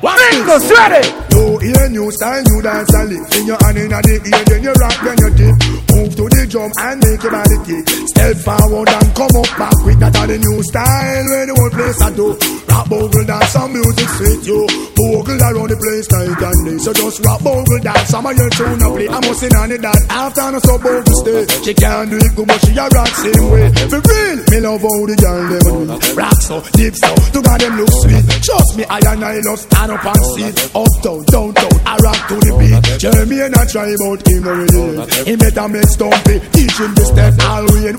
[0.00, 0.70] This.
[0.70, 1.08] ready?
[1.34, 3.36] You hear new style, new dance and lift.
[3.36, 5.87] In your hand in the ear, then you rock, then you dip.
[5.98, 7.82] Move to the drum and make your body kick.
[8.14, 11.74] Step forward and come up back with that are the new style where the whole
[11.74, 12.38] place I do.
[12.70, 14.62] Rap bogle dance and music sweet you.
[14.94, 16.78] Bogle around the place night and day.
[16.78, 19.10] So just rap bogle dance, some of your tune up play.
[19.10, 21.42] I'm missing on it that after no so bogle stay.
[21.66, 23.66] She can't do it good, but she a rock same way.
[23.90, 25.98] For real, me love how the girl them do.
[26.14, 28.22] Rock so, deep so, to God them look sweet.
[28.46, 30.54] Trust me, I and I love stand up and sit.
[30.78, 32.78] Uptown, downtown, I rock to the beat.
[33.02, 35.26] Jeremy and I try about him already.
[35.26, 37.34] He better make stumpy, teach him the step.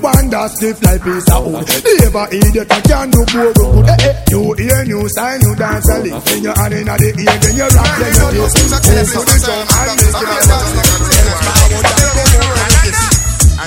[0.00, 1.66] One that stiff like piece of wood.
[2.00, 3.84] Never idiot, I can do more good.
[3.90, 4.14] Eh, eh.
[4.30, 6.16] You hear new style, new dance a lick.
[6.24, 8.48] Then you hand in the ear, then you rock, then you dip.
[8.48, 11.40] Move to the drum and make your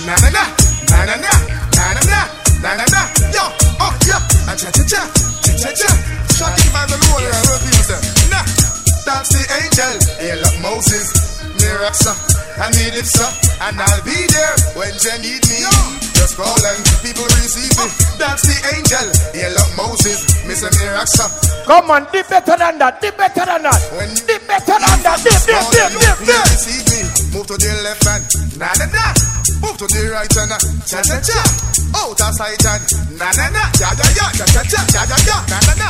[0.03, 0.43] Na na na,
[0.89, 1.31] na na na,
[1.77, 2.19] na na na,
[2.59, 3.01] na na na.
[3.31, 3.45] Yo,
[3.79, 5.01] oh yeah, a cha cha cha,
[5.45, 5.89] cha cha cha.
[6.35, 8.03] Shocking by the Lord, I be there.
[8.27, 8.43] Nah,
[9.07, 9.95] that's the angel.
[10.19, 11.07] Hey, look, Moses,
[11.73, 12.15] mirror, uh, sir.
[12.61, 13.29] I need it, sir,
[13.65, 15.57] and I'll be there when you need me.
[16.13, 17.89] Just call and people receive me.
[17.89, 18.21] Ah.
[18.21, 19.07] That's the angel.
[19.33, 20.69] Look, Moses, Mr.
[20.77, 21.29] Miracle.
[21.65, 23.81] Come on, dip better than that, dip better than that.
[24.29, 26.45] Dip better than that, dip, dip, dip, dip, dip.
[26.53, 27.01] Receive me.
[27.33, 28.23] Move to the left hand,
[28.61, 29.05] na na na.
[29.57, 30.53] Move to the right hand,
[30.85, 31.41] cha cha cha.
[31.97, 32.85] Out of sight hand,
[33.17, 33.63] na na na.
[33.81, 35.87] Ja ja ja, cha cha cha, ja ja ja, na na na.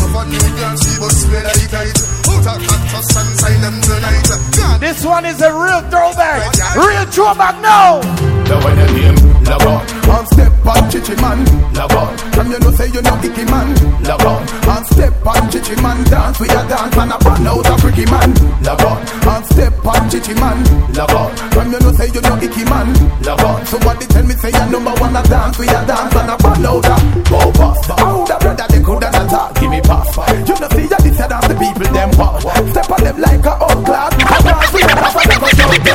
[0.00, 2.00] Up on you can't see but spread like kite.
[2.32, 4.55] Out of cactus and them tonight.
[4.78, 9.35] This one is a real throwback, real throwback now.
[9.46, 11.38] Way the name step on chichi man.
[11.74, 12.02] Labo
[12.34, 13.74] From you know say you know icky man.
[14.02, 14.84] Labo On.
[14.84, 16.02] Step on chichi man.
[16.04, 18.34] Dance with your dance man A burn out a freaky man.
[18.66, 19.44] Labo On.
[19.44, 20.58] Step on chichi man.
[20.98, 22.90] Labo From you know say you know icky man.
[23.22, 26.36] Labo Somebody tell me say you number one a dance with your dance man A
[26.42, 26.96] burn out a
[27.30, 29.54] Go pass Oh the brother they could not talk.
[29.60, 30.10] Give me pass
[30.42, 32.42] You know see ya this a dance the people them pass
[32.74, 35.70] Step on them like a old class A dance with your dance and never show
[35.70, 35.86] them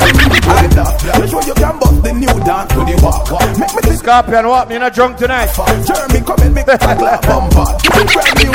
[0.48, 3.96] I love You sure you can bust the new dance to the walk Make me
[3.96, 4.70] Scorpion, what?
[4.70, 5.50] Me not drunk tonight.
[5.86, 8.54] Jeremy come and make me like a bumper Brand new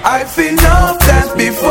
[0.00, 1.70] I've seen enough dance before.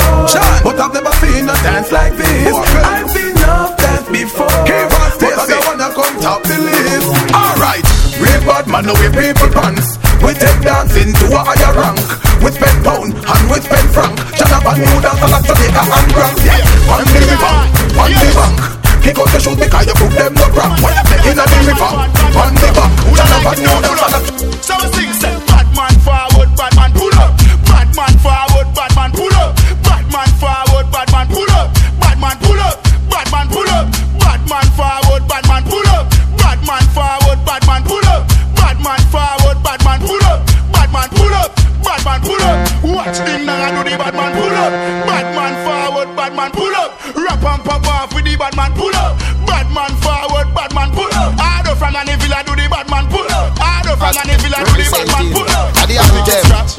[0.64, 2.54] But I've never seen a dance like this.
[2.54, 4.48] I've seen enough dance before.
[4.48, 7.10] But I don't wanna come top the list.
[7.34, 7.86] Alright
[8.20, 9.98] Real bad man, no we people pants.
[10.22, 12.04] We take dancing to a higher rank.
[12.44, 14.16] We spend pound and we spend franc.
[14.36, 16.38] Jonathan new dance a lot Jamaica and Grand.
[16.44, 17.56] Yeah, on the river,
[17.96, 18.59] on the bank
[19.10, 21.58] Kick out the shoes because you put them no crap What you in a the
[21.66, 21.98] river,
[22.38, 23.99] on the bank Jonathan new dance a
[54.10, 55.70] Harder from an villa do the bad man pull up.
[55.78, 56.22] I the happy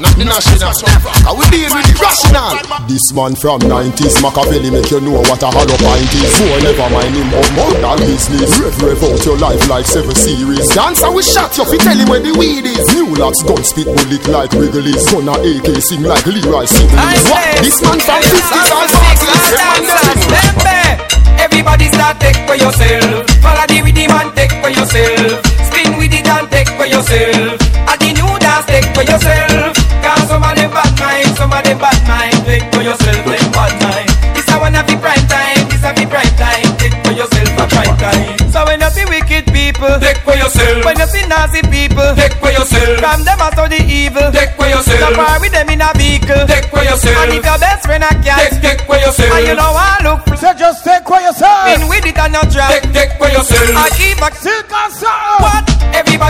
[0.02, 0.74] not the national.
[1.22, 2.50] I will deal with the rational.
[2.90, 6.32] This man from 90s, Machiavelli make you know what a hollow pint is.
[6.34, 8.50] Four never mind him oh, about modern business.
[8.58, 10.66] Rev rev out your life like seven series.
[10.74, 12.82] Dancer we shot you, fi tell him where the weed is.
[12.98, 15.06] New locks gun spit bullet like Wrigley's.
[15.06, 17.30] Gun a AK sing like Leroy Sibbles.
[17.30, 17.62] What?
[17.62, 20.66] This man from 50s and 40s.
[20.66, 21.10] Eh.
[21.40, 23.24] Everybody start take for yourself.
[23.40, 25.40] Follow the rhythm and take for yourself.
[25.70, 27.60] Spin with it and take for yourself.
[27.84, 29.76] At the new dance, take for yourself.
[30.00, 32.40] Cause some of them bad mind, some of them bad mind.
[32.48, 34.08] Take for yourself, them bad mind.
[34.32, 36.64] This a one of the prime time, this a the prime time.
[36.80, 38.48] Take for yourself a prime time.
[38.48, 40.80] So when you see wicked people, take for yourself.
[40.88, 42.96] When you see nasty people, take for yourself.
[42.96, 45.04] From them out the evil, take for yourself.
[45.04, 47.28] Don't bar with them in a vehicle, take for yourself.
[47.28, 49.36] And if your best friend a cat, take, take for yourself.
[49.36, 51.76] And you know I look, so just take for yourself.
[51.76, 53.68] In with it and not drop, take, take for yourself.
[53.76, 55.44] I keep back, silk and something.
[55.44, 55.69] What?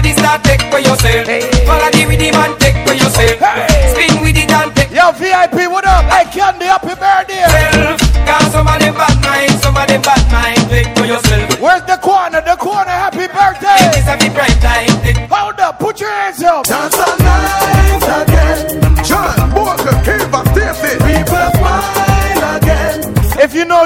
[0.00, 1.26] Everybody start take for yourself.
[1.66, 3.69] Follow the rhythm and take for yourself.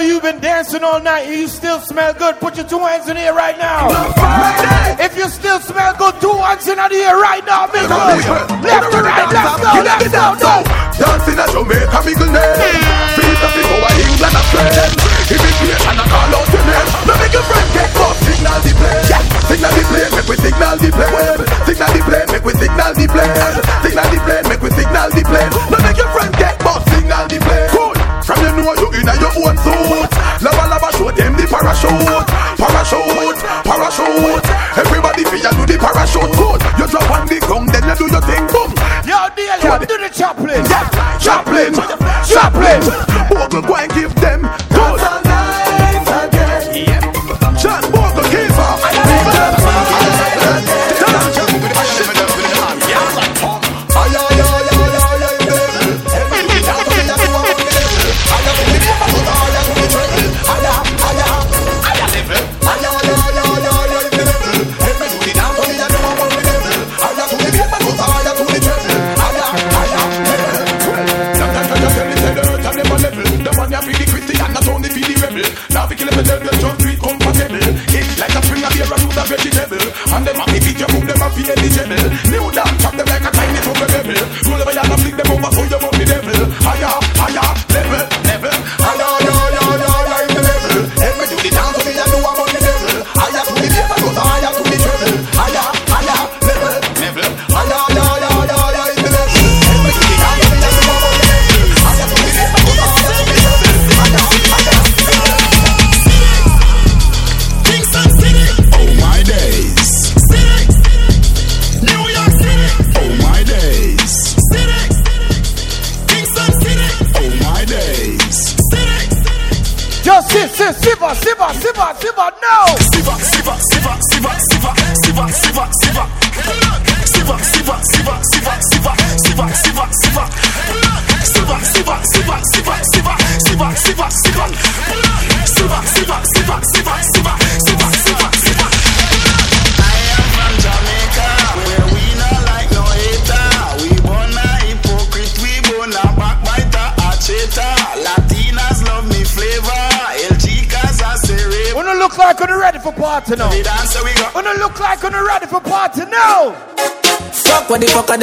[0.06, 3.16] You've been dancing all night and you still smell good, put your two hands in
[3.16, 3.88] the air right now.
[5.00, 8.16] If you still smell good, two hands in the air right now, big boy.
[8.64, 10.54] Left to right, let's go, let's go, go.
[10.94, 12.94] Dancing at Jamaica, Miguel name.
[13.18, 14.94] Feet up in over England, and friend.
[15.24, 16.88] If it's great, and I call out your name.
[17.08, 19.04] Now make your friend get up, signal the plane.
[19.50, 21.42] Signal the plane, make we signal the plane.
[21.66, 23.34] Signal the plane, make we signal the plane.
[23.82, 25.50] Signal the plane, make we signal the plane.
[25.70, 26.10] Now make your
[29.20, 30.10] know your own suit.
[30.42, 32.26] Lava lava show them the parachute.
[32.58, 34.46] Parachute, parachute.
[34.78, 36.32] Everybody feel you do the parachute.
[36.34, 36.60] Good.
[36.78, 37.38] You drop on the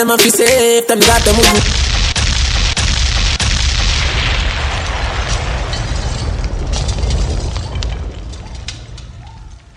[0.07, 1.35] them if you safe, them got them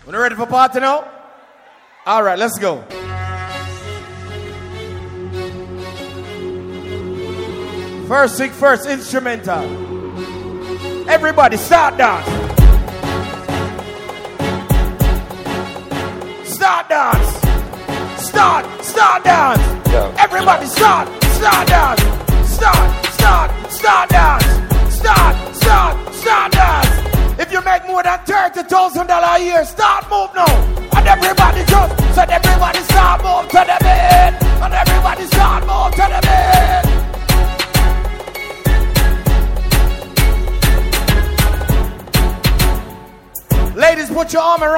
[0.06, 1.08] Wanna ready for party now?
[2.06, 2.82] All right, let's go.
[8.08, 9.64] First thing first, instrumental.
[11.08, 12.43] Everybody start dance.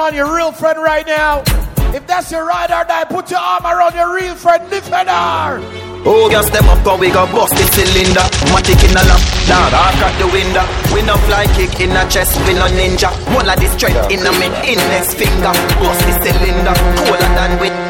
[0.07, 1.43] Put your arm your real friend right now.
[1.91, 3.03] yes, you ride or die.
[3.03, 5.59] Put your arm around your real friend, defender.
[6.07, 8.23] Oh, gas them up, cause we got bust the cylinder.
[8.55, 9.19] Matic in a lap,
[9.51, 10.63] dog, I crack the window.
[10.95, 13.11] We no fly kick in a chest, we no ninja.
[13.35, 15.51] One of the strength in a mid index finger.
[15.75, 17.86] Bust the cylinder, cooler than with.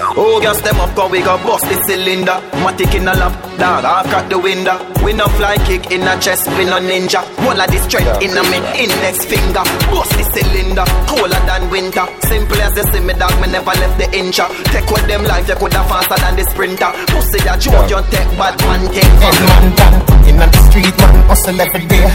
[0.00, 2.40] Oh, gas them up, cause we got bust the cylinder.
[2.64, 4.80] Matic in a lap, dog, I've got the window.
[5.04, 7.20] We no fly kick in a chest, we no ninja.
[7.44, 9.64] One of the strength in a mid index finger.
[9.92, 12.06] Bust the cylinder, cooler than winter.
[12.24, 14.48] Simple as you see me, dog, me never left the incha.
[14.72, 16.90] Take with them life, you coulda faster than the sprinter.
[17.12, 21.16] Pussy that you joke, you take bad man, take man down in the street, man
[21.28, 22.08] hustle every day.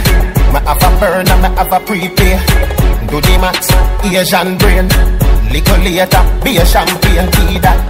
[0.50, 2.42] Me have a burn and me have a prepay.
[3.06, 3.70] Do the max,
[4.02, 4.90] Asian brain.
[5.58, 7.82] Little later, be a champagne tea that.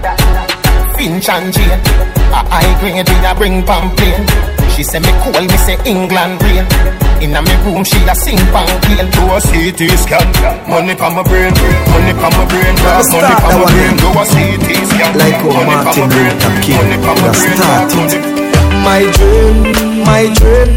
[0.95, 1.83] Finch and Jane,
[2.31, 4.23] a high grade we a bring pamphlet.
[4.71, 6.63] She say me cool, me say England rain.
[7.19, 9.11] Inna me room, she a sing pamphlet.
[9.11, 10.23] Do a CT scan,
[10.71, 11.51] money pa my brain,
[11.91, 13.93] money pa my brain, money pa my brain.
[13.99, 17.11] Do a CT scan, Like how money pa my Martin brain, Luther King money pa
[17.19, 18.47] my brain.
[18.79, 19.55] My dream,
[20.07, 20.71] my dream,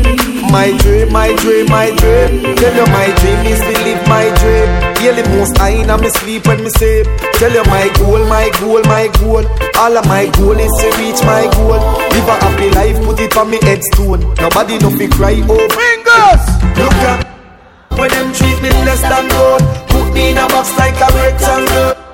[0.51, 2.31] my dream, my dream, my dream.
[2.59, 4.90] Tell you my dream is to live my dream.
[5.01, 7.07] Daily most I in me sleep when me sleep.
[7.41, 9.45] Tell you my goal, my goal, my goal.
[9.81, 11.81] All of my goal is to reach my goal.
[12.13, 14.21] Live a happy life, put it on me headstone.
[14.37, 16.45] Nobody no fi cry oh fingers.
[16.77, 17.25] Look at
[17.97, 19.63] when them treat me less than gold.
[19.89, 22.10] Put me in a box like a rectangle.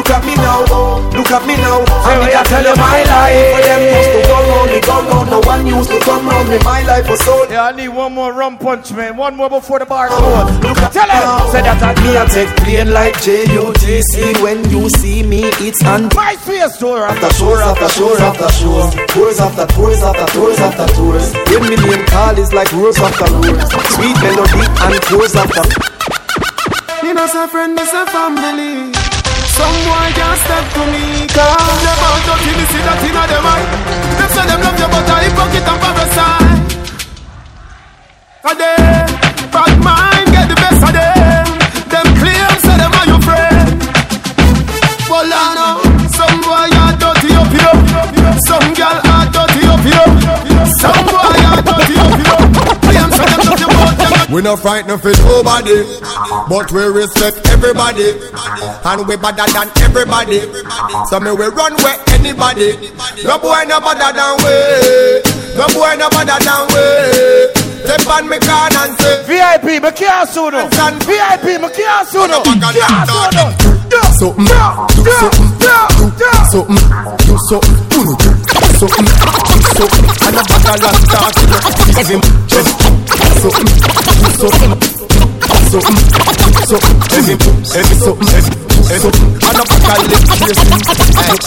[0.00, 0.96] Look at me now, oh.
[1.12, 1.84] look at me now.
[1.84, 3.52] And me I tell you my life.
[3.52, 5.28] For them used to go round me, go round.
[5.28, 6.56] No one used to come round me.
[6.64, 7.44] My life was so.
[7.52, 9.18] Yeah, I need one more rum punch, man.
[9.18, 10.50] One more before the bar close.
[10.64, 11.52] Look at Tell him.
[11.52, 16.08] Say that at me I take plane like J-U-T-C When you see me it's on
[16.14, 20.86] My face tour after shore after shore after shore Tours after tours after tours after
[20.94, 23.60] tours Ten million call is like rose after rose
[23.94, 25.62] Sweet melody and tours after
[27.02, 29.09] Me no say friend, me say family.
[29.60, 31.04] Some boy can't step to me.
[31.36, 33.66] Cause them out dirty, me see that inna them eye.
[34.16, 36.64] Them say them love you, but I hypocrite and parasite.
[38.40, 39.06] Cause them
[39.52, 40.92] bad mind get the best of.
[40.96, 41.19] Them
[54.40, 55.84] We no frightened for nobody,
[56.48, 60.40] but we respect everybody, and we better than everybody.
[61.12, 62.72] So me we run where anybody.
[63.20, 65.20] No boy no better than we.
[65.60, 67.60] No boy no better than we.
[67.84, 70.64] Step on me can and say VIP, me can't sue no.
[71.04, 72.40] VIP, me can't sue no.
[72.40, 73.70] Can't sue no.
[74.16, 77.16] something, mm, do something, mm, do something, mm.
[77.28, 78.00] do something, do
[78.72, 81.60] something, do something, and a bag of talk to you.
[81.92, 82.89] Give him just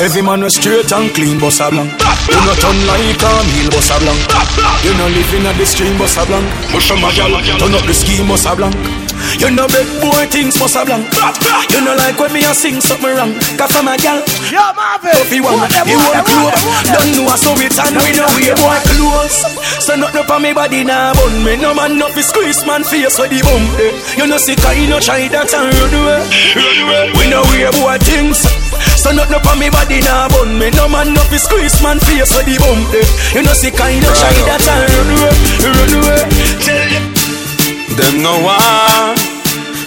[0.03, 1.91] every a man was straight and clean, boss a blank.
[2.28, 4.20] You not turn like a meal, boss a blank.
[4.84, 6.45] You not living at the stream, boss a blank.
[7.01, 9.02] My gal, turn up the scheme, boss a blank.
[9.39, 11.07] You know big boy things, boss a blank.
[11.74, 13.34] You know like when me a sing something wrong.
[13.57, 14.21] Cause I'm a gal.
[14.51, 15.11] Yo, Marvin.
[15.19, 16.63] If you want, you want clothes.
[16.91, 19.38] Don't know so it's and we know we boy clothes.
[19.84, 21.55] So nothing up on me body now, bun me.
[21.57, 23.63] No man no fi squeeze man face with the bum.
[23.82, 23.91] eh.
[24.15, 26.21] You know sick, you know try that and run away.
[26.55, 27.05] Run away.
[27.19, 28.39] We know we boy things.
[29.03, 30.69] So nothing up on me body now, bun me.
[30.71, 32.80] No man no fi squeeze man face with the bum.
[32.95, 33.03] eh.
[33.36, 35.34] You know sick, you know try that and run away.
[35.67, 36.21] Run away.
[36.63, 37.12] Tell them.
[37.95, 39.33] Them no want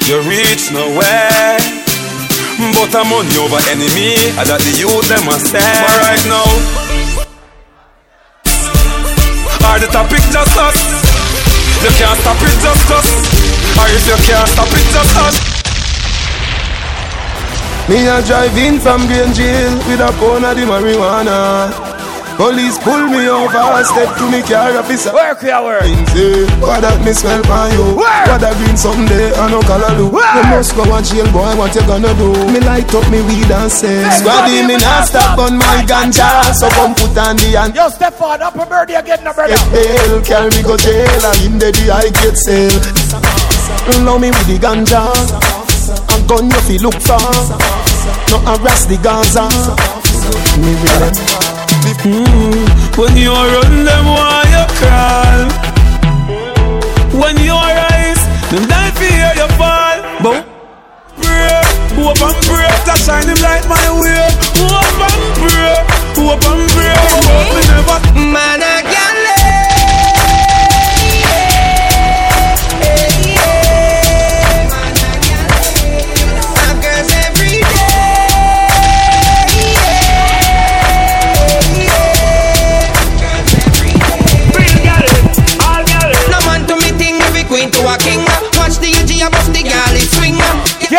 [0.07, 1.59] you reach nowhere.
[2.73, 5.59] But I'm on over enemy, and that the youth them a say.
[5.59, 6.47] But right now,
[9.67, 10.79] are the topic just us?
[11.83, 13.09] You can't stop it just us.
[13.75, 15.37] Or if you can't stop it just us.
[17.91, 21.96] Me a drive in from Green Jail with a pound of the marijuana.
[22.37, 25.09] Police pull me over, step to me car officer.
[25.13, 25.89] Work your work.
[26.13, 27.97] Say, eh, what that me smell by you?
[27.97, 28.29] Work.
[28.29, 30.13] What that green someday I no color do.
[30.13, 31.49] You must go and jail, boy.
[31.57, 32.37] What you gonna do?
[32.53, 36.69] Me light up me weed and say, Squaddy me not stop on my ganja, so
[36.77, 37.73] come put on the hand.
[37.73, 39.57] Yo, step forward, up a birdie again, no brother.
[39.73, 42.85] Bail, carry me go jail, and in the day I get sale.
[44.05, 47.17] Love me with the ganja, a gun you feel look for.
[48.29, 49.49] No harass the Gaza.
[50.61, 51.36] Me with
[52.05, 55.49] when you run them, why you crawl?
[57.21, 59.99] When you rise, them die for hear you fall.
[60.23, 60.45] But
[61.17, 61.63] pray,
[61.97, 64.29] hope and pray to shine him light my way.
[64.61, 65.77] Hope and pray,
[66.15, 66.95] hope and pray.
[67.25, 67.99] Hope me never.
[68.33, 69.16] Man, I can't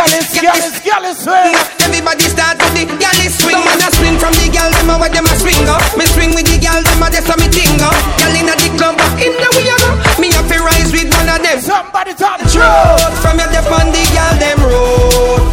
[0.07, 1.51] Gallus, Gallus, swing.
[1.51, 1.83] Eh.
[1.83, 3.59] Everybody start with the galley swing.
[3.59, 5.83] Some man a swing from the gal, them a where them a swing up.
[5.99, 7.91] Me swing with the gal, them a just a me ting up.
[8.15, 9.91] Gal inna the club, but in the way I go.
[10.21, 11.59] Me have to rise with one of them.
[11.59, 13.15] Somebody talk the truth.
[13.19, 15.43] From your dep on the gal, them road.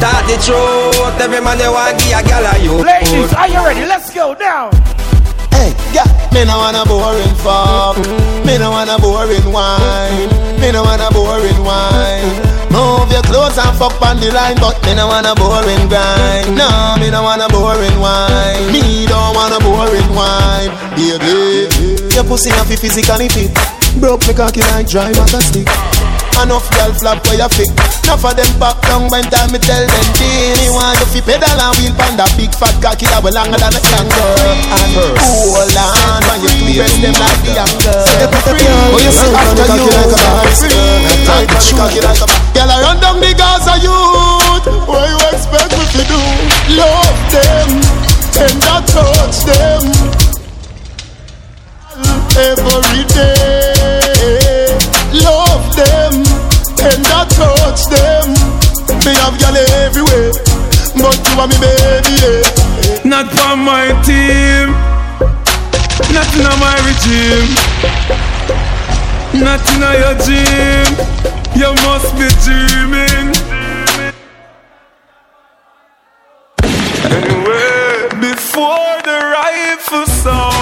[0.00, 1.20] Talk the truth.
[1.20, 2.80] Every man they want give a gal a you.
[2.80, 3.84] Ladies, are you ready?
[3.84, 4.72] Let's go now.
[5.52, 7.96] Hey, yeah, me no want a boring fuck.
[8.44, 10.28] Me no want a boring wine.
[10.60, 11.95] Me no want a boring wine.
[13.46, 16.50] Clothes and fuck on the line, but me no want a boring grind.
[16.58, 18.72] No, me no want a boring wine.
[18.72, 21.70] Me don't want a boring wine, baby.
[22.12, 23.54] Your pussy not fi physically fit.
[24.00, 25.68] Broke me cocky like dry matter stick.
[26.36, 27.70] Enough girl flap where you fit.
[28.04, 30.06] Enough of them pop down when time me tell them.
[30.20, 33.56] Me want you fi pedal and wheel pan that big fat cocky that well longer
[33.56, 34.54] than a kangaroo.
[34.68, 38.04] And hold on when you press them like the angle.
[38.92, 39.90] Oh, you see after you
[41.26, 44.66] like a cocky like a Girl, I run down the Gaza youth.
[44.86, 46.20] What you expect me to do?
[46.78, 47.80] Love them,
[48.30, 49.82] tender touch them
[52.36, 53.95] every day.
[57.36, 58.28] Touch them.
[59.04, 60.32] Me have gal everywhere,
[60.96, 62.14] but you are me baby.
[62.22, 63.04] Yeah.
[63.04, 64.72] Not for my team,
[66.14, 67.50] not in my regime,
[69.44, 70.88] not in your gym.
[71.60, 73.28] You must be dreaming.
[77.04, 80.55] Anyway, before the rifle sound,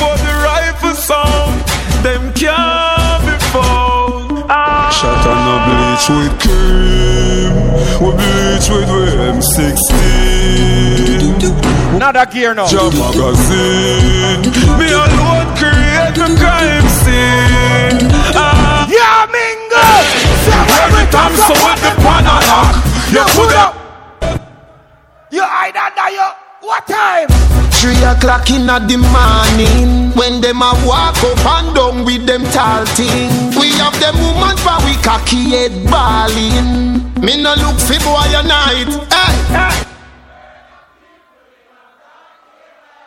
[0.00, 1.60] before the rifle sound,
[2.02, 4.44] them can't be found.
[4.48, 4.88] Ah.
[4.88, 7.52] Shot on a bleach with cream,
[8.00, 9.98] we bleach with M16.
[11.98, 12.66] Now that gear now.
[12.66, 14.40] Jam magazine,
[14.80, 18.08] me alone create the crime scene.
[18.32, 18.88] Ah.
[18.88, 19.84] Yeah, Mingo.
[20.80, 22.74] Every time so with the panalock,
[23.12, 23.76] you put up.
[25.30, 26.29] You hide under your
[26.70, 27.26] what time?
[27.82, 32.86] Three o'clock in the morning When them a walk up and down with them tall
[32.94, 38.30] thing We have them woman for we cocky head balling Me no look fi boy
[38.38, 39.86] a night hey.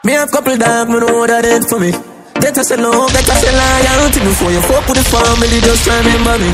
[0.03, 1.91] Me have couple dog, me know what that did for me.
[2.43, 6.36] Get us alone, get us a loyalty before you fuck with the family, just remember
[6.43, 6.51] me.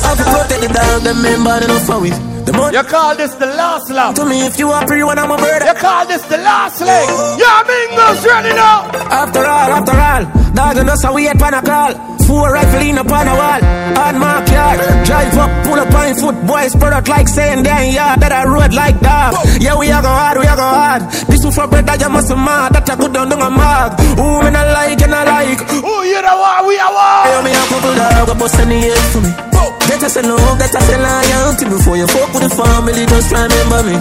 [0.00, 2.31] I have to protect the dog, them member, they don't for we.
[2.44, 4.14] The money You call this the last lap.
[4.16, 5.62] to me if you are free when I'm a bird.
[5.62, 7.06] You call this the last leg.
[7.38, 8.90] Yeah, Mingo's ready now.
[9.22, 10.22] After all, after all,
[10.54, 11.92] dog and us a wait pan a call.
[12.26, 13.60] Four rifle in upon a wall,
[13.98, 14.76] on my car.
[15.04, 18.44] Drive up, pull up on foot, boys spread out like saying they yard that I
[18.44, 19.34] road like that.
[19.60, 21.02] Yeah, we are go hard, we are go hard.
[21.28, 23.98] This one for bread that you must mad, that I go down down a mag.
[24.18, 25.60] Ooh, me not like, and I like.
[25.82, 26.66] Ooh, you know what?
[26.66, 27.26] We are what?
[27.26, 29.51] Hey, me a couple dog, a bust in the head for me.
[29.92, 33.80] Get us a love, us a loyalty before you fuck with the family, just remember
[33.84, 33.96] me.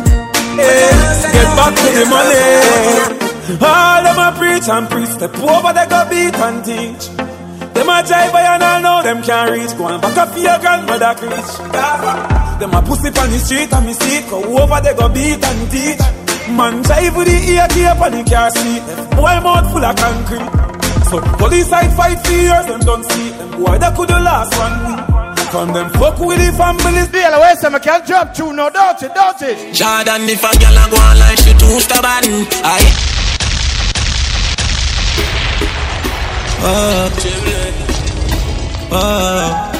[0.55, 0.87] Eh,
[1.35, 3.59] get back to the money.
[3.59, 7.11] All them a preach and preach, step over they go beat and teach.
[7.75, 9.75] Them a jive and all know them can't reach.
[9.75, 11.51] Go and back up your grandmother preach.
[11.59, 14.23] Them a pussy on the street and me see.
[14.31, 15.99] Go over they go beat and teach.
[16.55, 18.83] Man jive with the ear tape and the car seat.
[19.19, 20.47] Boy mouth full of concrete.
[21.11, 23.29] So police side fight for them don't see.
[23.35, 25.10] Them boy that could the last one week.
[25.51, 27.09] Come them fuck with the families.
[27.09, 29.75] Deal away, some can't drop two, no, don't it, don't it.
[29.75, 32.87] Jordan, if a girl a go on like she too stubborn, aye.
[36.63, 37.11] Oh,
[38.95, 39.71] oh,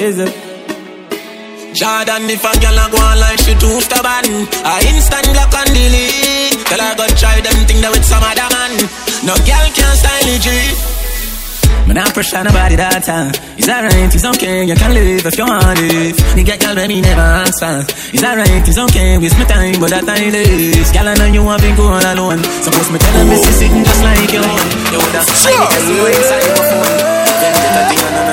[0.00, 0.32] is it?
[1.76, 5.68] Jordan, if a girl a go on like she too stubborn, I instant block and
[5.68, 6.64] delete.
[6.64, 8.72] Tell her go try them thing there with some other man.
[9.20, 10.95] No girl can style it, G.
[11.86, 13.30] Man, I pressure nobody that time.
[13.54, 16.18] It's alright, it's okay, you can live if you want live.
[16.34, 17.86] Nigga, girl, let me never answer.
[18.10, 20.90] It's alright, it's okay, waste my time, but that time is.
[20.90, 22.42] Girl, I know you want been going alone.
[22.66, 24.42] Suppose me tell them this is sitting just like you.
[24.42, 25.62] You would have sure.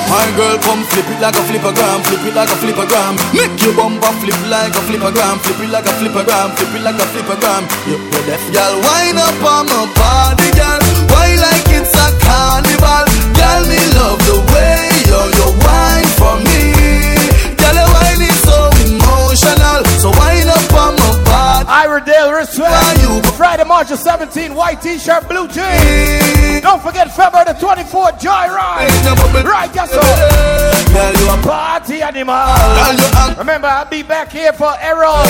[0.08, 3.14] My girl, come flip it like a flippergram, flip it like a flippergram.
[3.34, 7.00] Make your bumper flip like a flippergram, flip it like a flippergram, flip it like
[7.00, 7.62] a flippergram.
[7.90, 10.80] You the deaf girl, wind up on my body, girl.
[11.10, 13.04] Why like it's a carnival?
[13.34, 14.95] Girl, me love the way
[21.96, 23.36] Riverdale Respect.
[23.36, 26.60] Friday, March the 17th, white t-shirt, blue jeans.
[26.60, 28.92] Don't forget February the 24th, Joyride.
[29.44, 30.00] Right, yes, sir.
[30.92, 32.36] Girl, you a party animal.
[33.38, 35.24] Remember, I'll be back here for Errol.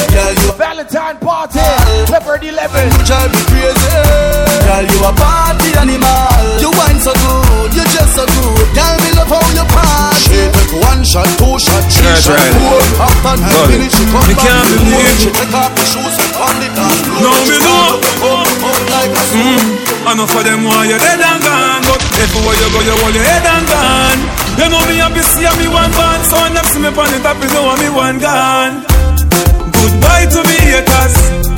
[0.59, 1.63] Valentine party,
[2.11, 3.07] February 11th.
[4.67, 6.59] Girl, you a party animal.
[6.59, 8.67] You wine so good, you just so good.
[8.75, 10.51] Girl, me love how you party.
[10.83, 12.83] One shot, two shot, three shot, four.
[13.07, 14.31] After you finish, you come back.
[14.31, 15.15] You can't believe.
[15.23, 17.21] She take off her shoes on the dance floor.
[17.25, 18.07] No, me know.
[18.93, 19.87] like a Mm.
[20.13, 23.25] Enough of them want you dead and gone But everywhere you go, you want your
[23.27, 24.21] head and gone
[24.55, 27.37] You know me happy see me one band So them see me on the top,
[27.43, 28.87] you know me one gone
[29.75, 31.56] Goodbye to me haters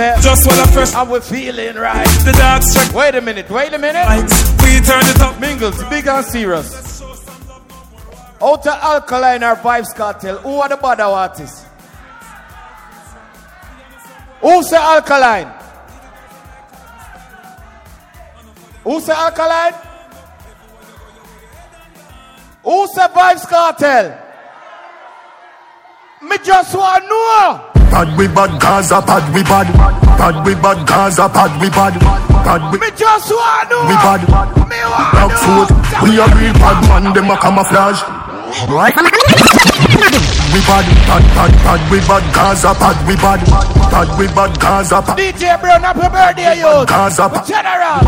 [0.00, 2.06] I'm just what I first I was feeling right.
[2.24, 2.94] The dogs check.
[2.94, 4.06] Wait a minute, wait a minute.
[4.62, 5.40] We turn it up.
[5.40, 7.02] Mingles, big and serious.
[8.40, 11.66] Outer Alkaline or Vybz Kartel, who are the bad artists?
[14.40, 15.52] Who's the Alkaline?
[18.84, 19.74] Who's the Alkaline?
[22.62, 24.24] Who's the Vybz Kartel?
[26.22, 27.67] Me just want to know.
[27.90, 29.66] Bad we bad Gaza, bad we bad.
[30.18, 31.94] Bad we bad Gaza, bad we bad.
[32.44, 34.22] Bad we Me just want we bad.
[34.68, 35.68] Me want Black food,
[36.04, 38.00] we a real bad man, them a camouflage.
[40.48, 43.40] We bad, bad, bad, bad, we bad Gaza, bad we bad.
[43.90, 45.18] Bad we bad Gaza, bad.
[45.18, 46.86] DJ Brown, happy birthday, you.
[46.86, 48.00] Gaza, General.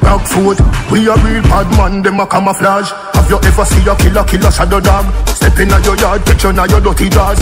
[0.00, 0.58] Black food,
[0.90, 2.90] we a real bad man, them a camouflage.
[3.14, 5.06] Have you ever see a killer, killer shadow dog?
[5.28, 7.38] Step in your yard, picture now your dirty jaws.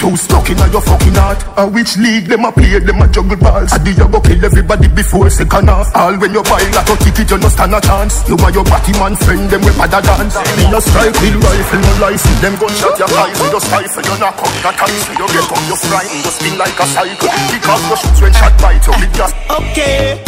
[0.00, 1.44] Too stuck in your fucking heart.
[1.60, 3.68] A which league them a play, them a juggle balls.
[3.68, 5.92] I do you go kill everybody before second half.
[5.92, 8.24] All when you buy a ticket, you no stand a chance.
[8.24, 10.40] You and your batty man friend, them we bad a dance.
[10.56, 12.40] Me no strike with rifle, no license.
[12.40, 15.04] Them gunshot your eyes, we just rifle, you knock up the times.
[15.20, 17.28] You get up, you frightened, you spin like a cycle.
[17.52, 19.36] Because you shoot when shot bite you, big just.
[19.52, 20.24] Okay.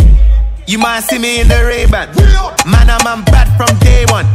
[0.69, 2.13] You might see me in the Ray-Ban
[2.69, 4.29] Man, I'm, bad from day one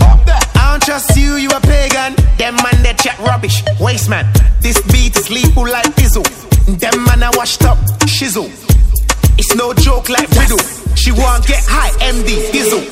[0.78, 2.14] don't trust you, you a pagan.
[2.38, 3.64] Them man, they chat rubbish.
[3.80, 4.26] Waste man,
[4.62, 6.26] this beat is lethal like Bizzle.
[6.80, 8.50] Them man, I washed up, shizzle.
[9.38, 10.60] It's no joke like riddle.
[10.96, 12.84] She want get high, MD, Dizzle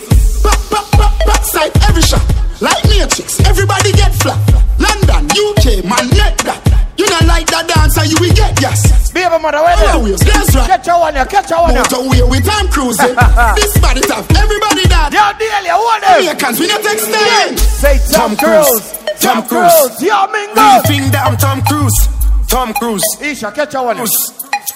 [0.43, 2.23] Back, back, back, backside every shot.
[2.61, 4.39] Like Matrix, everybody get flat.
[4.79, 6.74] London, UK, man, net that.
[6.97, 9.11] You not like that dancer, you will get gas.
[9.11, 10.67] Be a mother, where oh, Always, that's right.
[10.67, 11.75] Catch your one, yeah, catch your one.
[11.75, 13.15] Motorway with time cruising.
[13.15, 13.55] Eh?
[13.59, 15.11] this body tough, everybody that.
[15.11, 16.23] Yo, Delia, what them?
[16.23, 17.57] Americans, we not them.
[17.57, 18.95] Say Tom, Cruise.
[19.19, 19.71] Tom Cruise.
[19.71, 20.01] Cruise.
[20.03, 20.55] Yo, Mingo.
[20.55, 22.15] Really think that I'm Tom Cruise
[22.47, 23.97] Tom Cruise Isha, catch your one.
[23.97, 24.15] Cruise.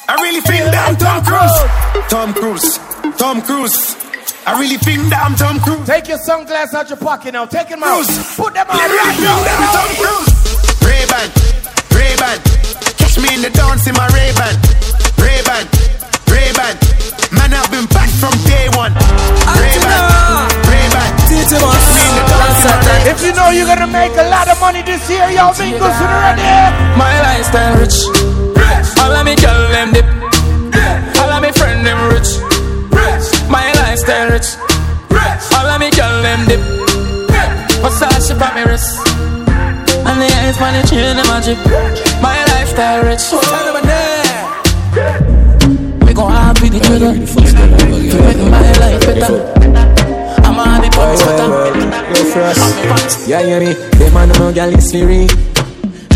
[0.07, 1.57] I really think that I'm Tom Cruise
[2.09, 2.77] Tom Cruise
[3.17, 3.95] Tom Cruise
[4.45, 7.45] I really think that I'm Tom Cruise Take your sunglasses out your pocket now.
[7.45, 8.05] Take them out.
[8.35, 9.89] Put them on really right think that I'm Tom.
[10.01, 10.33] Cruise
[10.81, 11.58] Ray-Ban
[11.99, 12.37] Ray-Ban.
[12.99, 14.55] Catch me in the dance in my Ray-Ban.
[15.19, 15.63] Ray-Ban
[16.31, 16.75] Ray-Ban.
[17.35, 18.93] Man I've been back from day one.
[18.95, 20.03] Ray-Ban
[20.71, 21.09] Ray-Ban.
[21.19, 23.11] Catch me in the dance in my Ray-Ban.
[23.11, 26.07] If you know you're gonna make a lot of money this year, yo, Mingles, you
[26.07, 26.47] ready?
[26.95, 27.97] My lifestyle rich.
[29.01, 30.18] All of me girl them dip.
[40.71, 41.57] The eyes on the chain them a drip.
[42.21, 43.19] My lifestyle rich.
[43.19, 43.85] So tell them
[46.05, 47.13] We gon' have with each other.
[47.13, 49.35] To make my life better.
[50.43, 51.19] I'm on the pump
[52.13, 53.27] Go first.
[53.27, 53.73] Yeah, yeah, me.
[53.97, 55.27] Them man no gal is free.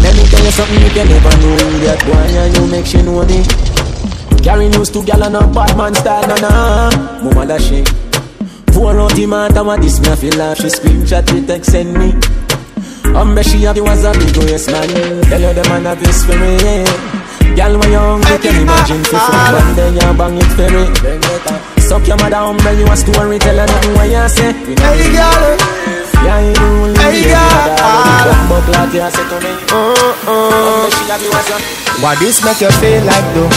[0.02, 1.56] Let me tell you something you can never know.
[1.86, 3.44] That boy and you make she know me.
[4.44, 6.90] Carry news to gal on a bad man style, na na.
[7.24, 7.88] Mama da shake.
[8.68, 10.58] Pour out the matter what this me I feel laugh.
[10.58, 12.33] She screenshot it text send me.
[13.16, 14.90] Um, she have you as a big yes man.
[15.30, 16.58] Tell you the man have this for me.
[16.58, 17.24] Yeah.
[17.54, 20.90] Girl, when you're hungry, can imagine for fun One day you bang it for me
[21.86, 24.90] Suck your mother umbrella, you a story Tell her nothing what you say You know
[24.90, 25.54] Hey, you girl.
[26.26, 28.34] Yeah, you do Hey, girl.
[28.50, 31.58] But like you say to me Um, she have you as a
[32.02, 33.54] What this make you feel like though?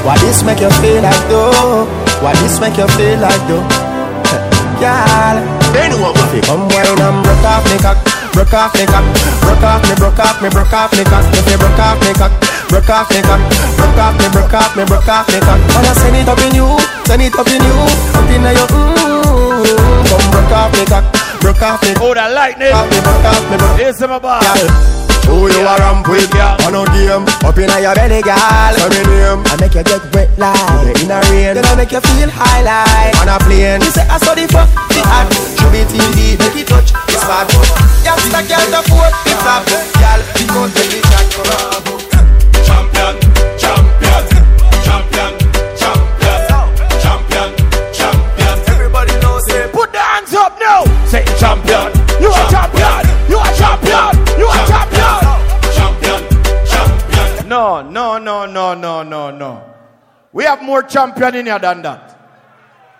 [0.00, 1.84] What this make you feel like though?
[2.24, 3.68] What this make you feel like though?
[4.80, 5.36] Girl,
[5.76, 6.44] anyone with it.
[6.48, 8.00] Come wine and broke off me cock,
[8.36, 9.00] broke off me cock,
[9.40, 11.24] broke off me, broke off me, broke off me cock.
[11.32, 12.32] If you broke off me cock,
[12.68, 13.40] broke off me cock,
[13.80, 15.60] broke off me, broke off me, broke off me cock.
[15.72, 16.68] Wanna send it up in you,
[17.08, 17.76] send it up in you,
[18.12, 19.64] up in your mm.
[20.12, 21.04] Come broke off me cock,
[21.40, 21.96] broke off me.
[21.96, 22.68] Oh, that lightning.
[22.68, 23.78] Broke off me, broke off me, broke.
[23.80, 25.05] Here's my bar.
[25.26, 26.30] Who you are a ramp with?
[26.66, 28.74] On a game, up in your belly, girl.
[28.74, 29.42] Say me name.
[29.46, 31.54] I make you get wet like in a rain.
[31.54, 33.82] Then I make you feel high like on a plane.
[33.82, 35.28] You say I saw the fuck, the hot.
[35.58, 37.50] Show me TV, make it touch, it's bad.
[38.04, 40.20] Youngster girl the foot, the flap, girl.
[40.34, 41.95] Because the big jack
[60.32, 62.12] We have more champion in here than that.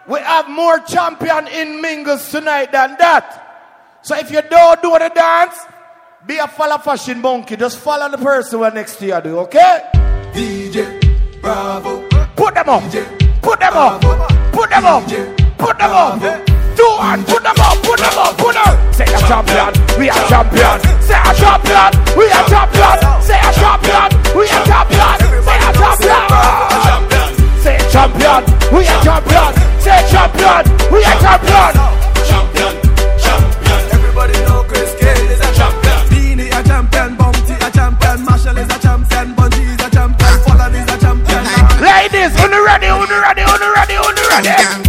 [0.09, 3.99] We have more champion in Mingles tonight than that.
[4.03, 5.59] So if you don't do the dance,
[6.27, 7.57] be a follow fashion monkey.
[7.57, 9.83] Just follow the person who next to you do, okay?
[10.33, 12.07] DJ Bravo.
[12.37, 12.83] Put them up.
[13.43, 14.01] Put them up.
[14.53, 15.03] Put them up.
[15.59, 16.47] Put them up.
[16.77, 17.83] Two and put them up.
[17.83, 18.39] Put them up.
[18.39, 18.95] Put them up.
[18.95, 19.73] Say a champion.
[19.99, 20.81] We are champion.
[21.03, 21.91] Say a champion.
[22.17, 23.23] We are champion.
[23.23, 24.37] Say a champion.
[24.37, 25.26] We are champion.
[25.67, 27.31] A champion.
[27.63, 28.43] Say champion.
[28.73, 29.51] We are champion.
[29.83, 30.63] Say champion.
[30.93, 31.73] We are champion.
[32.31, 32.75] Champion,
[33.19, 33.81] champion.
[33.91, 35.99] Everybody know Chris Cale is a champion.
[36.11, 40.75] Beenie a champion, Bounty a champion, Marshall is a champion, Bunty is a champion, Folland
[40.75, 41.43] is a champion.
[41.83, 44.86] Ladies, on the ready, on the ready, on the ready, on the ready.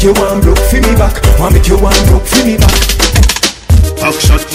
[0.00, 1.38] Make you warm block for me back.
[1.38, 2.89] Wanna make you warm block for me back.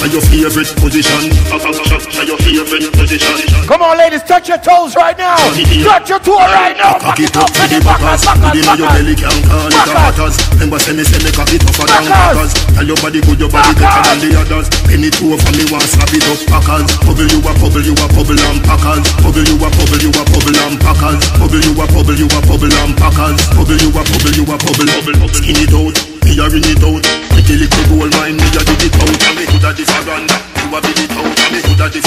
[0.05, 1.33] Are your favorite position.
[1.49, 3.41] Are your favorite position.
[3.65, 5.33] Come on, ladies, touch your toes right now.
[5.33, 7.01] Touch your toe right now.
[7.01, 8.21] Cock it up to the backers.
[8.21, 10.37] Put it on your belly, can call it a butters.
[10.53, 12.53] Remember, say me, say me cock it tougher than crackers.
[12.77, 14.69] Tell your body good, your body better than the others.
[14.85, 16.85] Penny two over me, want slap it up, packers.
[17.01, 19.09] Bubble you a bubble, you a bubble and packers.
[19.25, 21.17] Bubble you a bubble, you a bubble and packers.
[21.41, 23.41] Bubble you a bubble, you a bubble and packers.
[23.57, 25.33] Bubble you a bubble, you a bubble, bubble.
[25.33, 25.97] Skin it out,
[26.39, 27.03] a ring it out.
[27.31, 29.07] Pretty little gold mine, me a dig it out.
[29.07, 29.83] And me coulda the.
[29.85, 32.01] You a build it out, and me coulda the.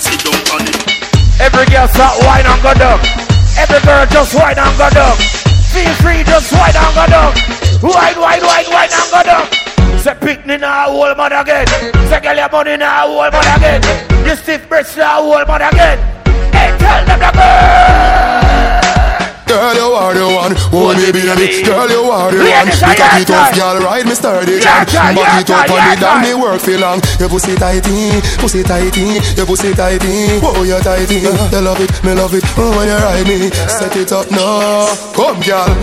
[0.00, 0.78] Sit down on it.
[1.40, 2.98] Every girl start wine and go down.
[3.58, 5.16] Every girl just wine and go down.
[5.70, 7.32] Feel free, just wine and go down.
[7.82, 9.46] Wine, wine, wine, wine and go down.
[9.98, 11.66] Say picnic now, whole mud again.
[12.08, 13.82] Say girl your money now, whole mud again.
[14.26, 15.98] You stiff breast now, whole mud again.
[16.52, 18.37] Hey, tell them the girl.
[19.58, 21.34] Girl, you are the one, oh, hold me baby
[21.66, 24.86] Girl, you are the one, Ladies, me I cocky tough, girl, ride me sturdy yeah,
[24.86, 27.02] Back it up on me, damn me work for long.
[27.18, 30.38] Your pussy tighty, pussy tighty, your pussy tighty.
[30.46, 32.46] Oh, you tighty, you love it, me love it.
[32.54, 34.94] Oh, when you ride me, set it up now.
[35.18, 35.74] Come, girl.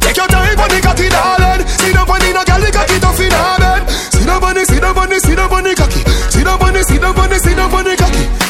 [0.00, 1.68] Take your time on the cocky, darling.
[1.68, 3.92] On the no girl, the cocky tough in her bed.
[4.08, 6.00] Sit down on the, down on the, down on the cocky.
[6.32, 8.41] Sit down on the, down on the, down on the cocky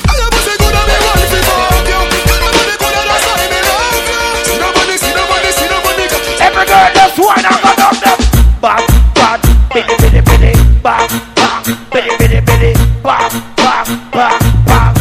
[10.83, 12.73] Back, back, bitty, bitty, bitty.
[13.05, 14.95] Back, back, back, back,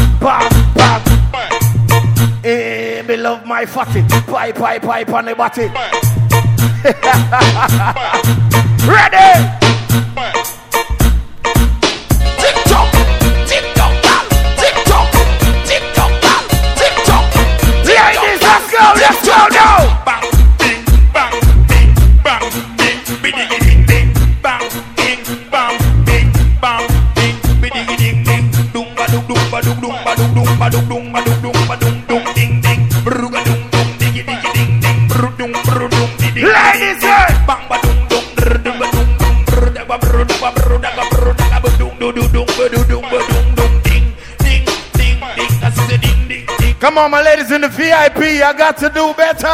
[0.76, 1.02] back.
[2.44, 4.02] Eh, me love my fatty.
[4.30, 5.62] Pipe, pipe, pipe on the body.
[8.86, 9.71] Ready?
[46.92, 49.48] Come on, my ladies in the VIP, I got to do better.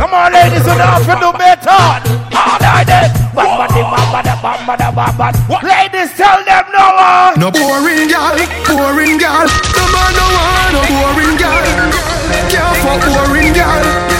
[0.00, 1.68] Come on, ladies in the office, do better.
[1.68, 3.12] All right, then.
[5.60, 7.36] Ladies, tell them no one.
[7.36, 8.40] No boring girl,
[8.72, 9.44] boring girl.
[9.76, 11.60] No man no want no boring girl.
[12.48, 14.17] Can't fuck boring girl.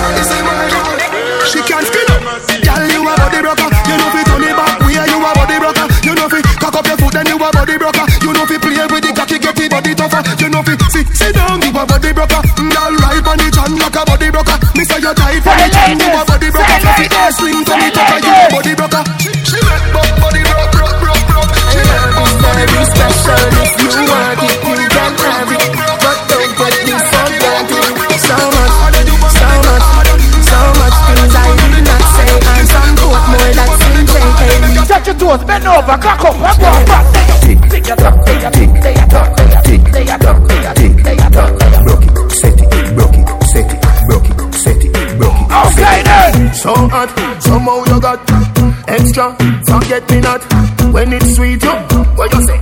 [11.79, 12.43] A body broker.
[12.59, 14.57] Girl, right on the chan like a body broker.
[14.74, 16.79] Me say you tight for the chan, you a body broker.
[16.83, 19.03] So fi ass slim for me tougher, you a body broker.
[19.22, 21.51] She make buck body broke, broke, broke, broke.
[21.70, 25.62] She make buck body Very broke, special if you want it, you can have it.
[26.03, 27.87] But don't get me so granted.
[28.18, 28.74] So much,
[29.39, 29.87] so much,
[30.43, 34.18] so much things I did not say, and some quote more that Slim J
[34.89, 37.05] Touch your toes, bend over, cock up, back up, back.
[37.45, 38.18] Tick your top, tick your tick,
[46.59, 47.09] So hot,
[47.41, 48.19] somehow you got
[48.89, 49.31] extra.
[49.63, 50.43] Forget me not
[50.93, 51.63] when it's sweet.
[51.63, 51.71] You,
[52.19, 52.59] what you say?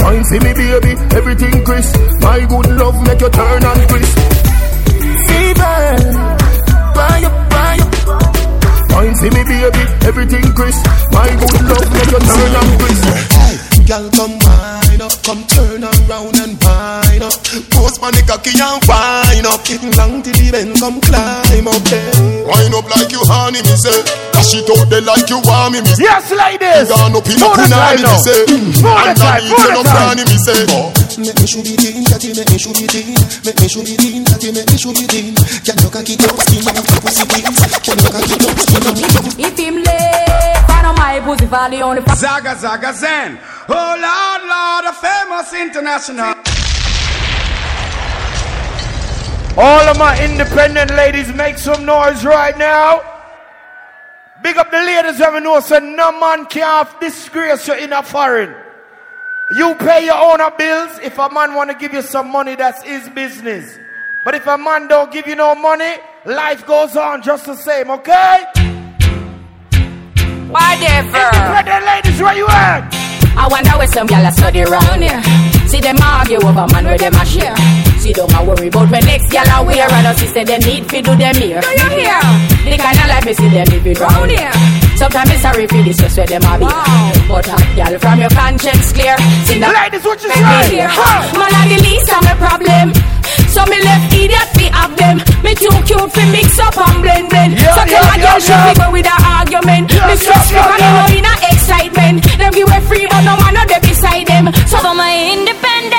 [0.00, 1.94] Wine, see me baby, everything crisp.
[2.22, 4.18] My good love make you turn and crisp.
[5.28, 5.76] Fever.
[8.96, 10.86] Wine see me baby, everything crisp.
[11.12, 13.04] My good love make you turn and crisp.
[13.86, 14.67] Girl, come wine
[18.08, 19.60] Post on the cocky and wine up.
[20.00, 22.08] Long to the bend, come climb up there.
[22.48, 23.92] Wine up like you honey, me say.
[24.32, 26.08] Dash it out there like you want me, me say.
[26.08, 26.88] Yes, ladies.
[26.88, 28.24] Gone up in a Move the punani, side me now.
[28.24, 28.40] say.
[28.48, 29.92] Move the side, Underneath move you the no side.
[29.92, 30.60] cranny, me say.
[31.18, 34.00] Make me show it in, that make me show it in, make me show it
[34.00, 35.34] in, that make me show it in.
[35.66, 37.52] Can you cocky up, skin up, pussy in.
[37.84, 38.96] Can you cocky up, skin up,
[39.36, 43.36] If him late, find on my pussy for the only Zaga Zaga Zen.
[43.68, 46.32] Oh Lord, Lord, a famous international.
[49.60, 53.02] All of my independent ladies, make some noise right now.
[54.40, 58.54] Big up the ladies who know so no man can disgrace you in a foreign.
[59.50, 61.00] You pay your own bills.
[61.02, 63.76] If a man want to give you some money, that's his business.
[64.24, 67.90] But if a man don't give you no money, life goes on just the same,
[67.90, 68.44] okay?
[70.46, 71.18] Whatever.
[71.18, 72.94] Independent ladies, where you at?
[73.36, 75.20] I wonder where some gyal a study round here.
[75.66, 77.87] See them argue over man where them a share.
[78.08, 79.84] See don't a worry about when next gyal a wear.
[79.84, 81.60] And us say them need fi do them here.
[81.60, 82.16] Do you hear?
[82.64, 84.48] The kind of life me see them living round here.
[84.96, 86.64] Sometimes it's sorry for this just where them a be.
[87.28, 89.12] But hot gyal from your conscience clear.
[89.44, 90.40] See the ladies, what you say?
[90.40, 90.72] say?
[90.72, 90.88] Here.
[90.88, 91.20] Huh.
[91.36, 92.96] Man a the least of my problem.
[93.52, 95.20] So me left idiot fi have them.
[95.44, 97.60] Me too cute fi mix up and blend blend.
[97.60, 98.64] Yeah, so tell yeah, a girl yeah, she yeah.
[98.64, 99.92] fi go with a argument.
[99.92, 101.18] Yeah, me stress yeah, yeah, yeah, yeah, yeah.
[101.20, 102.16] in a excitement.
[102.40, 104.48] Them give away free, but no man no there beside them.
[104.64, 105.97] So for my independent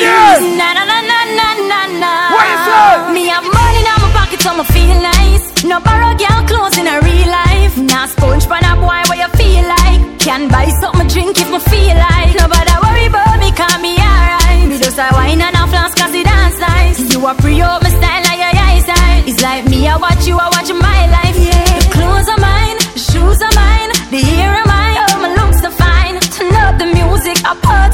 [0.00, 2.12] ladies, na na na na na na na.
[2.34, 3.12] What you say?
[3.14, 5.44] Me have money in my pocket, so me feel nice.
[5.64, 7.76] No borrow girl clothes in a real life.
[7.78, 10.00] Nah sponge pan a boy what you feel like.
[10.18, 12.34] Can buy something drink if me feel like.
[12.40, 14.68] Nobody worry about me, can be alright.
[14.68, 16.98] Me just a wine and a flask 'cause it dance nice.
[17.12, 19.28] You a pre up my style like your eyesight.
[19.28, 21.36] It's like me, I watch you, I watch my life.
[21.38, 21.78] Yeah.
[21.80, 24.96] The clothes are mine, the shoes are mine, the hair are mine.
[25.04, 26.14] Oh, my looks are fine.
[26.36, 27.93] Turn up the music, I party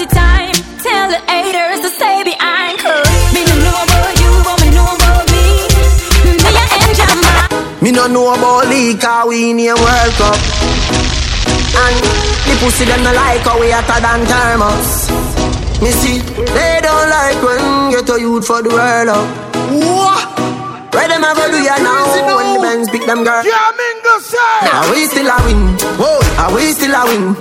[7.90, 10.38] Me no know about league, cause we in a World Cup.
[11.74, 11.98] And
[12.46, 15.10] the pussy them no like how we hotter than thermos.
[15.82, 16.22] Me see,
[16.54, 19.26] they don't like when get a youth for the world up.
[19.74, 20.22] What?
[20.94, 23.42] Where them go do ya now when the men pick them girl?
[23.42, 24.70] Yeah, Mingo say.
[24.70, 25.74] Are we still a win?
[25.98, 27.34] Whoa, are we still a win?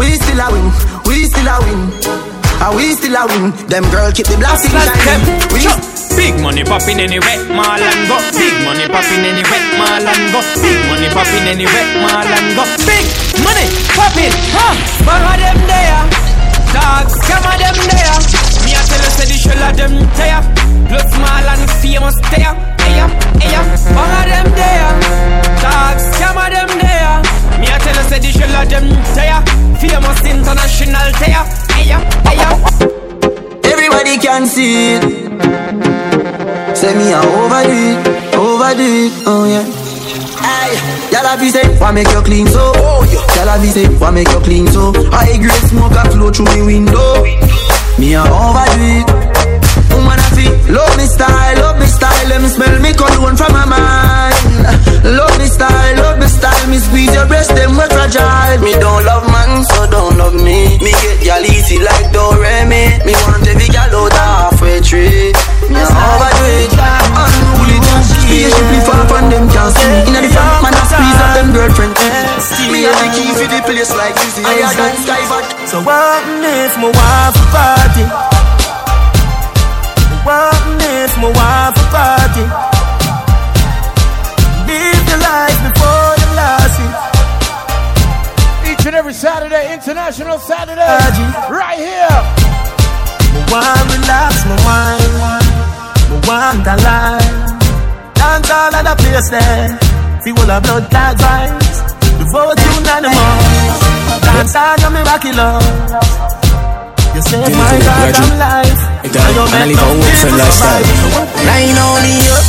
[0.00, 0.72] We still a win.
[1.04, 2.37] We still a win.
[2.60, 3.54] Are we still a win?
[3.70, 5.22] Them girl keep the blasting shining.
[5.54, 5.62] We
[6.18, 8.18] Big money popping anywhere, mall and go.
[8.34, 10.42] Big money popping anywhere, mall and go.
[10.58, 12.66] Big money popping anywhere, mall and go.
[12.82, 13.06] Big
[13.46, 14.74] money popping, huh?
[15.06, 16.02] Of them there,
[16.74, 18.18] dogs, come of them there.
[18.66, 20.42] Me a tell you say the shell of them there.
[20.90, 22.98] Plus small and famous there, hey
[23.38, 23.70] hey of
[24.26, 24.90] them there,
[25.62, 27.07] dogs, come of them there.
[27.58, 29.42] Me a tell you say the shell of them there.
[29.78, 31.44] Famous international there,
[31.74, 31.90] hey
[32.26, 32.42] hey
[33.70, 35.02] Everybody can see it.
[36.76, 39.88] Say me a overdo it, overdo it, oh yeah.
[41.10, 42.72] Y'all have say, why make you clean so?
[42.76, 43.42] Oh yeah.
[43.42, 44.92] Y'all have say, why make you clean so?
[45.10, 47.24] High grade smoke a flow through me window.
[47.98, 49.08] Me a overdo it.
[49.90, 52.28] Woman a feel, love me style, love me style.
[52.28, 54.37] Let me smell me cologne from my mind.
[55.04, 56.66] Love me style, love me style.
[56.68, 58.58] Me squeeze your breast, them we fragile.
[58.60, 60.78] Me don't love man, so don't love me.
[60.82, 62.98] Me get y'all easy like Doremi.
[63.06, 65.32] Me want every gal out halfway tree.
[65.70, 67.78] Me overdo it, unruly.
[68.28, 70.08] Spaceship off and them can't see.
[70.08, 71.94] Inna the front, man a squeeze up them girlfriend.
[72.72, 74.42] Me a the key for the place like Easy.
[74.42, 78.04] Higher than sky, but So what if my wife party?
[80.24, 82.67] What if my wife a party?
[89.08, 90.84] Every Saturday, International Saturday,
[91.48, 92.20] right here.
[93.32, 95.16] Me want relax, me wine,
[96.12, 97.16] me want a lie.
[98.12, 99.80] Dance all of the place there.
[100.20, 101.76] See all the blood clot vibes.
[102.20, 103.80] The vote unanimous.
[104.28, 105.64] Dance all of me rocky love.
[107.16, 108.80] You save my goddamn life.
[109.08, 110.84] It don't wanna live a Wolfen lifestyle.
[111.48, 112.44] Nine only up,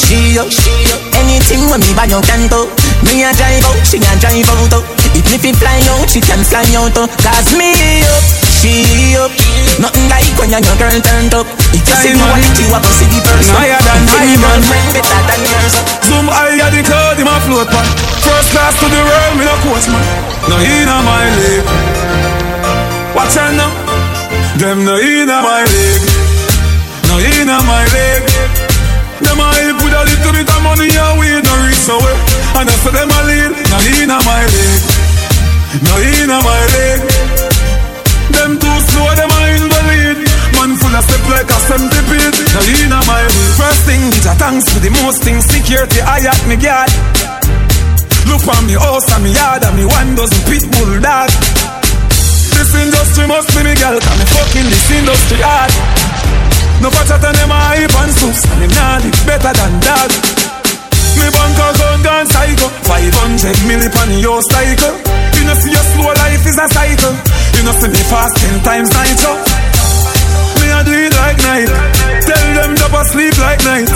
[0.00, 1.00] she up, she up.
[1.20, 2.64] Anything when me buy you can do.
[3.04, 5.07] Me a drive out, she a drive out.
[5.24, 6.94] If it fly out, she can fly out.
[6.98, 7.08] oh.
[7.22, 7.72] Cause me
[8.06, 8.24] up,
[8.58, 9.32] she up.
[9.82, 11.46] Nothing like when your girl turned up.
[11.74, 13.54] If you see quality, you have to see the person.
[13.54, 14.60] Higher than high man.
[14.94, 15.74] better than yours.
[16.06, 17.86] Zoom higher the cloud in my float pan.
[18.22, 20.04] First class to the world, me no coach man.
[20.50, 21.66] No in on my league.
[23.14, 23.72] Watch out now.
[24.58, 26.02] Them no inna my leg,
[27.06, 28.22] no inna my leg.
[29.22, 32.18] Them a help with a little bit of money and we no reach nowhere.
[32.58, 34.82] And I say them a lead, no inna my leg,
[35.84, 37.00] no inna my leg.
[38.32, 39.64] Them too slow, them a in.
[40.56, 42.38] Man full of step like a centipede.
[42.56, 43.52] No inna my leg.
[43.60, 45.44] First thing, is a thanks for the most things.
[45.44, 46.90] Security, I at me guard.
[48.28, 51.32] Look on me house and me yard and me one dozen pit bull dog.
[52.52, 55.72] This industry must be me girl, cause me fucking this industry hard.
[56.80, 60.12] No patch at them a hype and soups, and them nah live better than that.
[61.16, 65.27] Me bank account gone psycho, 500 milli on your cycle.
[65.38, 67.14] You know see your slow life is a cycle.
[67.54, 69.32] You know see me fast ten times nitro.
[69.32, 69.58] Oh.
[70.58, 71.70] Me a do it like night,
[72.26, 73.88] tell them drop asleep like night.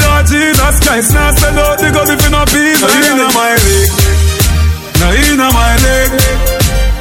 [0.00, 3.52] Lord Jesus Christ, now send out the gun if you not be No inna my
[3.52, 3.90] leg,
[4.96, 6.10] no inna my leg.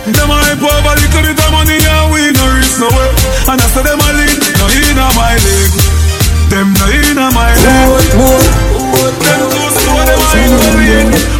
[0.10, 3.14] Them a hype over little bit of money and we no reach nowhere.
[3.46, 5.72] And I say them a lead, no inna my leg.
[6.50, 7.88] Them no inna my leg.
[9.24, 11.39] Them too slow, them a in the lead.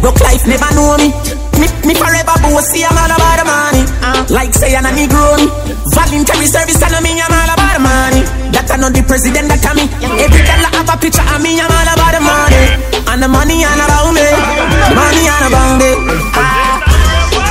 [0.00, 1.10] Broke life never know me.
[1.58, 3.82] Me, me forever bossy, I'm all about the money.
[3.98, 5.50] Uh, like say I'm a Negro.
[5.94, 8.22] Voluntary service, and me, I'm all about the money.
[8.54, 9.84] That I know the president, that I me.
[10.22, 12.62] Every girl I have a picture of me, I'm all about the money.
[13.10, 14.26] And the money all about me.
[14.94, 15.90] Money all about me.
[16.38, 16.78] Ah.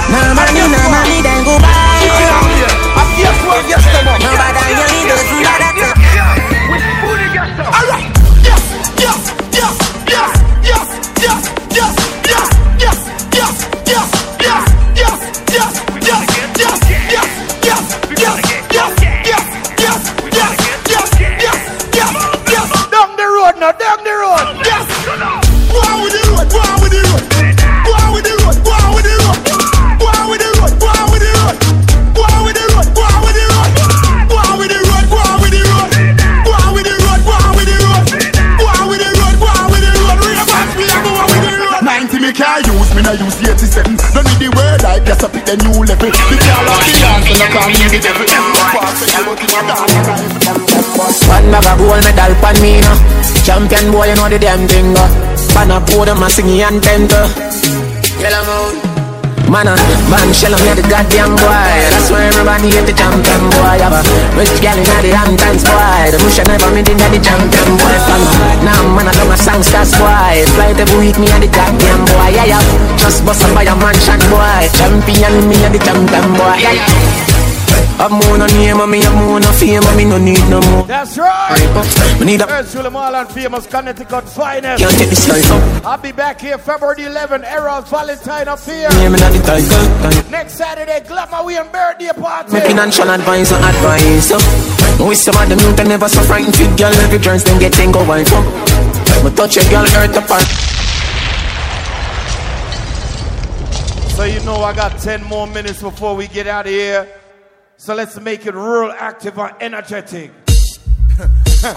[0.07, 1.87] No money, no money, then go buy.
[4.23, 5.67] Nobody you need to do that.
[7.67, 8.06] Alright, yes,
[47.89, 48.25] the devil.
[51.27, 52.95] One bag of gold medal pan me now.
[53.45, 54.95] Champion boy, you know the damn thing.
[54.95, 55.07] Uh.
[55.53, 57.07] Pan a podium and sing and moon.
[59.47, 59.79] Man, uh,
[60.11, 61.47] man, shell on the goddamn boy.
[61.47, 63.79] That's why everybody get the champion boy.
[63.79, 64.03] Have a
[64.35, 66.11] rich gal in the Hamptons boy.
[66.11, 67.95] The bush never made in the champion boy.
[68.11, 68.21] Fan.
[68.67, 70.43] Now man, I love my songsters boy.
[70.59, 72.35] Fly every week me and the goddamn boy.
[72.35, 72.63] Yeah, yeah.
[72.99, 74.67] Just bust up by a mansion boy.
[74.75, 76.59] Champion me and the champion boy.
[76.59, 77.26] Yeah, yeah.
[77.99, 80.61] I'm more no name, and me I'm more no fame, and me no need no
[80.69, 80.85] more.
[80.85, 82.19] That's right.
[82.19, 84.83] Me need a Ursula Marland, famous Connecticut finest.
[84.83, 85.85] Can't take this life up.
[85.85, 88.89] I'll be back here February 11th, Eros Valentine of Fear.
[88.89, 90.29] name in the title.
[90.29, 92.53] Next Saturday, Glamour We and birthday party.
[92.53, 94.29] My financial advisor advice.
[95.01, 97.91] We some of them youth never so frightened fit girl every turns then get thing
[97.91, 98.45] go wife up.
[99.23, 100.45] Me touch a girl hurt apart.
[104.13, 107.07] So you know I got 10 more minutes before we get out of here.
[107.79, 110.31] So let's make it real active and energetic.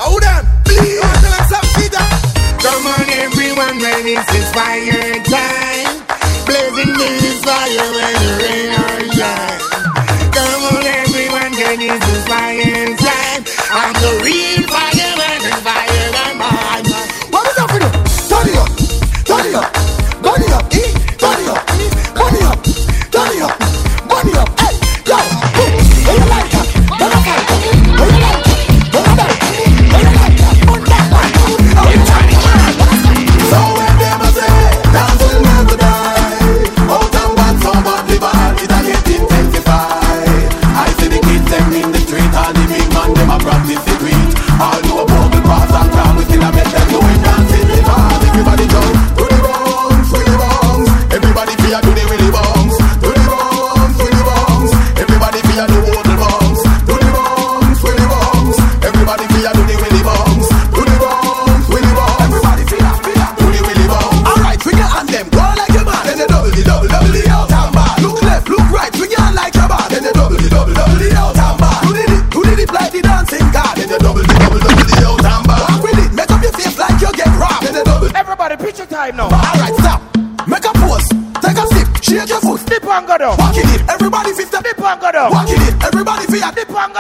[0.01, 0.97] Hold on, please.
[0.97, 2.09] Tell us something, Peter.
[2.57, 6.01] Come on, everyone, when it's is fire time.
[6.49, 9.61] Blazing this fire when the rain or shine.
[10.33, 13.45] Come on, everyone, when it's is fire time.
[13.69, 16.89] I'm the real fireman and fire than mine.
[17.29, 17.93] What is up with you?
[18.25, 18.73] Turn it up,
[19.29, 19.69] turn it up,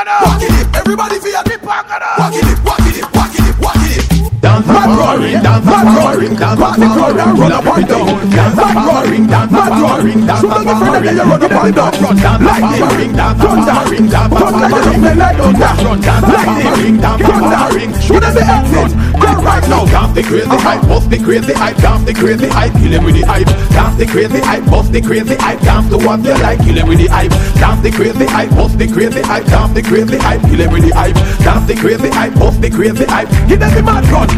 [0.01, 0.25] Pangana.
[0.25, 2.19] Walking it, everybody feel it, Pangana.
[2.19, 7.37] Walking it, walking it, walking it, walking it roaring, dance mad roaring, dance mad roaring,
[7.37, 11.51] run up and down, dance mad roaring, dance mad roaring, dance mad roaring, run up
[11.51, 17.23] and down, dance mad roaring, dance mad roaring, dance mad roaring, dance mad roaring, dance
[17.23, 18.91] mad roaring, should have the exit,
[19.21, 22.73] go right now, dance the crazy hype, bust the crazy hype, dance the crazy hype,
[22.73, 25.99] kill him with the hype, dance the crazy hype, bust the crazy hype, dance the
[25.99, 27.31] one you like, kill him with the hype,
[27.61, 30.83] dance the crazy hype, bust the crazy hype, dance the crazy hype, kill him with
[30.83, 31.15] the hype,
[31.45, 34.29] dance the crazy hype, bust the crazy hype, give them the mad run,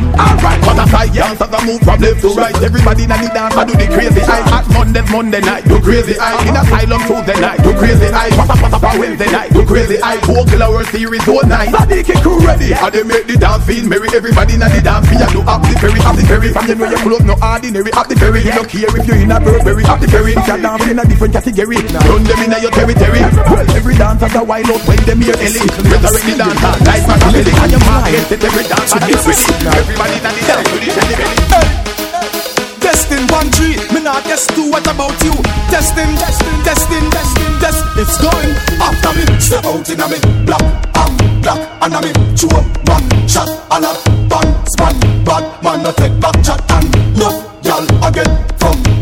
[0.43, 3.65] alright, butterfly, dance as I move from left to right, everybody in the dance, I
[3.65, 7.63] do the crazy hype, at Monday, Monday night, do crazy hype, in asylum Tuesday night,
[7.63, 11.47] do crazy hype, pata pata pa Wednesday night, do crazy hype, four killer Series, all
[11.47, 13.87] night, Sadiq crew ready, and they make the dance feel?
[13.87, 16.75] Merry, everybody in the dance, I do up the ferry, up the ferry, from you
[16.75, 19.39] know your clothes no ordinary, up the ferry, you don't care if you in a
[19.39, 23.23] Burberry, up the ferry, you dance in a different category, run them in your territory,
[23.47, 27.05] well every dance has a wild out when them hear Ellie, resurrect the dance, like
[27.07, 30.32] my family, and your market, every dance, and get ready, everybody
[32.81, 34.71] Testing one tree, me not guess two.
[34.71, 35.33] What about you?
[35.71, 37.85] Testing, testing, testing, testing, test.
[37.97, 39.25] It's going after me.
[39.41, 40.63] Step out in a me black,
[40.95, 43.81] I'm black, a me chew one shot a
[44.29, 44.97] bang span.
[45.25, 46.89] Bad man no take back and
[47.65, 48.93] y'all again from.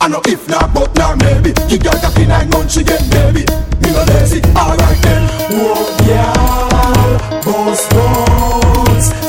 [0.00, 3.44] I know if not, but now maybe You got coffee nine months get baby
[3.80, 7.88] Me no lazy, alright then Whoa, yeah Boss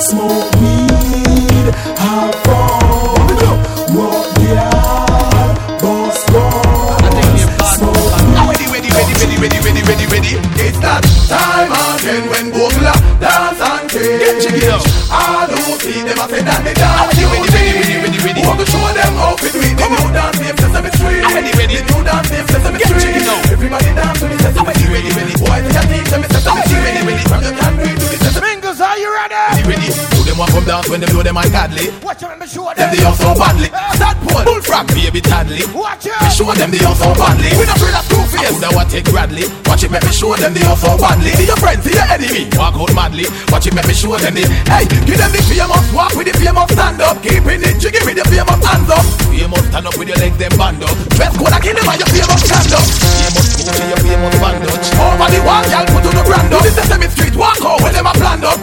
[0.07, 0.86] Smoke weed
[28.39, 29.35] Fingers, are you ready?
[29.35, 30.06] Ready, ready.
[30.37, 31.89] Them want come dance when they blow them eye godly.
[32.05, 33.73] Watch me show Them they all so badly.
[33.73, 33.89] Ah.
[33.97, 35.65] Start pole, bullfrog, baby Tadley.
[35.73, 37.49] Watch Me show them they all so badly.
[37.57, 38.45] We not of two face.
[38.45, 39.49] I woulda want take Bradley.
[39.65, 41.33] Watch it, make me show them they all so badly.
[41.41, 42.45] See your friends, see your enemy.
[42.53, 43.25] Walk out madly.
[43.49, 44.45] Watch it, make me show them they.
[44.69, 47.17] Hey, give them the famous walk with the famous stand up.
[47.25, 49.05] Keeping it jiggy with the famous hands up.
[49.33, 50.93] Famous stand up with your legs them band up.
[51.17, 52.85] Dress code I kill them and your famous stand up.
[52.85, 54.77] Famous cool your famous band up.
[55.01, 56.61] Over the wall, y'all put on the brand up.
[56.61, 57.33] This is Sesame Street.
[57.33, 58.61] Walk out when them a planned up.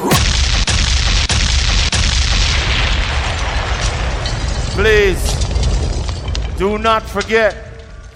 [4.75, 5.23] Please
[6.59, 7.55] do not forget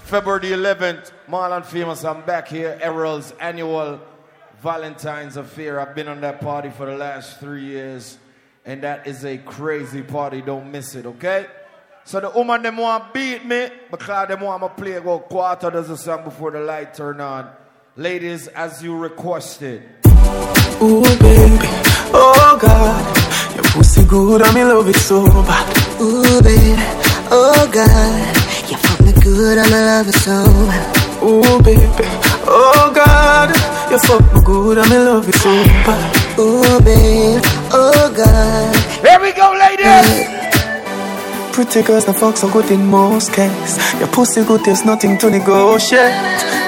[0.03, 2.03] February the 11th, Marlon Famous.
[2.03, 4.01] I'm back here, Errol's annual
[4.61, 5.79] Valentine's Affair.
[5.79, 8.17] I've been on that party for the last three years,
[8.65, 10.41] and that is a crazy party.
[10.41, 11.45] Don't miss it, okay?
[12.03, 15.95] So the woman them want beat me because them want me play about quarter dozen
[15.95, 17.49] song before the light turn on.
[17.95, 19.83] Ladies, as you requested.
[20.81, 21.67] Ooh, baby,
[22.11, 25.65] oh God, pussy oh, good and me love it so bad.
[26.01, 26.75] Ooh, baby,
[27.31, 31.23] oh God, you fuck me good and I love it so bad.
[31.23, 32.07] Ooh, baby,
[32.47, 33.49] oh God,
[33.91, 35.51] you fuck me good and me love it so
[35.85, 36.39] bad.
[36.39, 37.41] Ooh, baby,
[37.71, 38.75] oh God.
[39.05, 40.39] Here we go, ladies.
[41.53, 43.99] Pretty girls that fuck so good in most cases.
[43.99, 46.15] Your pussy good, there's nothing to negotiate.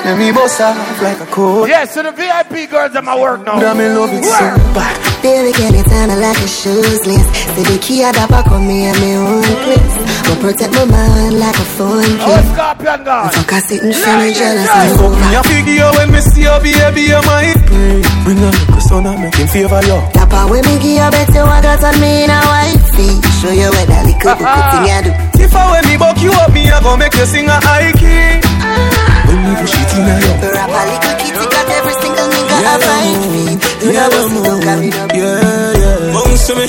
[0.03, 1.69] Let me boss off like a coat.
[1.69, 3.59] Yeah, so the VIP girls at my work now.
[3.59, 5.10] But me love it so bad.
[5.21, 7.29] Baby, can you turn like a shoes list?
[7.53, 9.95] Say the key at the back of me and me own place.
[10.25, 12.49] Go protect my mind like a phone Oh, case.
[12.57, 13.29] Scorpion God.
[13.29, 15.45] Fuck, I sit and feel me jealous I and fuck me a over.
[15.45, 18.01] figure when me see you, baby, you might play.
[18.25, 20.01] Bring a little son and make him favor you.
[20.17, 23.21] Papa, when me give you bet you I got on me in a white feet.
[23.45, 25.11] Show you what that little good thing I do.
[25.37, 27.93] If I when me buck you up, me I go make you sing a high
[27.93, 28.41] key.
[28.57, 29.29] Ah.
[29.29, 30.33] When me push it in a you.
[30.49, 32.29] Rap a little kitty got every single
[32.61, 33.85] nigga a five feet.
[33.85, 36.13] You know pussy don't carry no Yeah, yeah.
[36.13, 36.67] Bounce to me,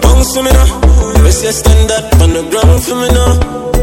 [0.00, 0.80] bounce to me now.
[1.20, 3.81] Press your stand up on the ground for me now.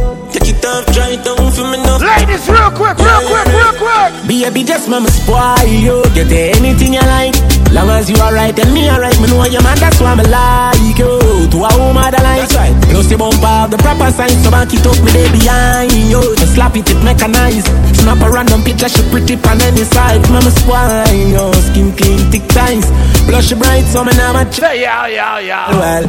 [0.50, 2.02] It off, try it down for me now.
[2.02, 4.10] Ladies, real quick, real quick, real quick.
[4.26, 6.02] Baby, just mama spoil you.
[6.18, 7.38] Get anything you like.
[7.70, 10.98] Long as you alright and me alright, me know your man, that's why me like
[10.98, 11.06] you.
[11.54, 12.74] To a woman that like right.
[12.90, 13.38] Plus the bump
[13.70, 16.18] the proper sign, so back it up me day behind you.
[16.42, 17.70] Just slap it, it make a nice.
[18.02, 20.26] Snap a random picture, she pretty on any side.
[20.34, 21.46] Mama spoil you.
[21.70, 22.90] Skin clean, thick ties.
[23.30, 24.74] Blush bright, so me never try.
[24.74, 25.70] Yeah, yeah, yeah.
[25.78, 26.06] Well,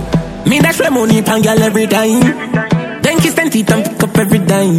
[0.49, 2.80] me dash my money pan girl every time.
[3.11, 4.78] Then kiss them teeth and pick up every dime.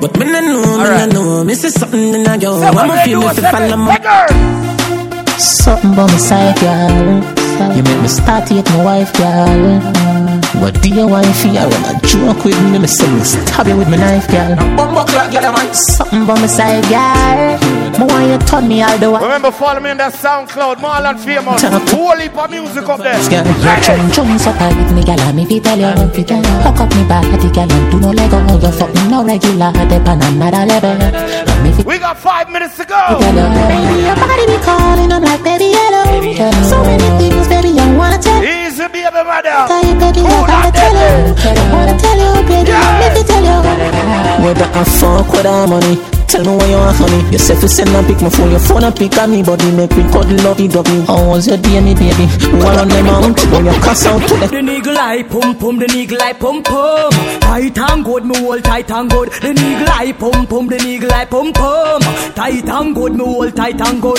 [0.00, 1.54] But me no know, me no know.
[1.54, 2.60] See something in a yo.
[2.60, 4.77] I'ma feel if you follow me.
[5.38, 7.22] Something about my side, girl.
[7.76, 9.80] You make me start hate my wife, girl.
[10.60, 13.96] But dear wifey, I wanna joke with me, me say me stab you with my
[13.96, 14.56] knife, girl.
[15.96, 17.58] Something about my side, girl.
[17.98, 19.22] Me want you on me all the while.
[19.22, 21.62] Remember, follow me on that SoundCloud, Marlon Famous.
[21.92, 23.14] Whole heap of music up there.
[23.30, 26.56] Girl, your chum chum so tight, me gal, me fi tell you, fi tell you.
[26.66, 28.38] Hook up me body, gal, and do no lego.
[28.58, 30.98] You fuck me no regular, dep on another level.
[31.78, 32.94] And me fi We got five minutes to go.
[32.96, 34.06] tell you.
[34.06, 36.04] Your body be calling, I'm like baby hello.
[36.64, 38.48] So many things, baby, I wanna tell you.
[38.48, 39.66] Easy, baby, mother.
[39.68, 41.34] Tell you, baby, I gotta tell you.
[41.48, 44.44] I wanna tell you, baby, let me tell you.
[44.44, 46.17] Whether I fuck with our money.
[46.28, 48.60] Tell me why you want honey You say fi send a pic, my phone, your
[48.60, 51.80] phone a pic on me Body make me cuddle lovey dovey How was your day,
[51.80, 52.28] me baby?
[52.52, 55.78] Roll on them out, when you cuss out to the The niggle eye pum pum,
[55.78, 57.10] the niggle eye pum pum.
[57.40, 59.30] Tight and good, me hold tight and good.
[59.32, 62.00] The niggle eye pum pum, the niggle eye pum pum.
[62.34, 64.18] Tight and good, me hold tight and good.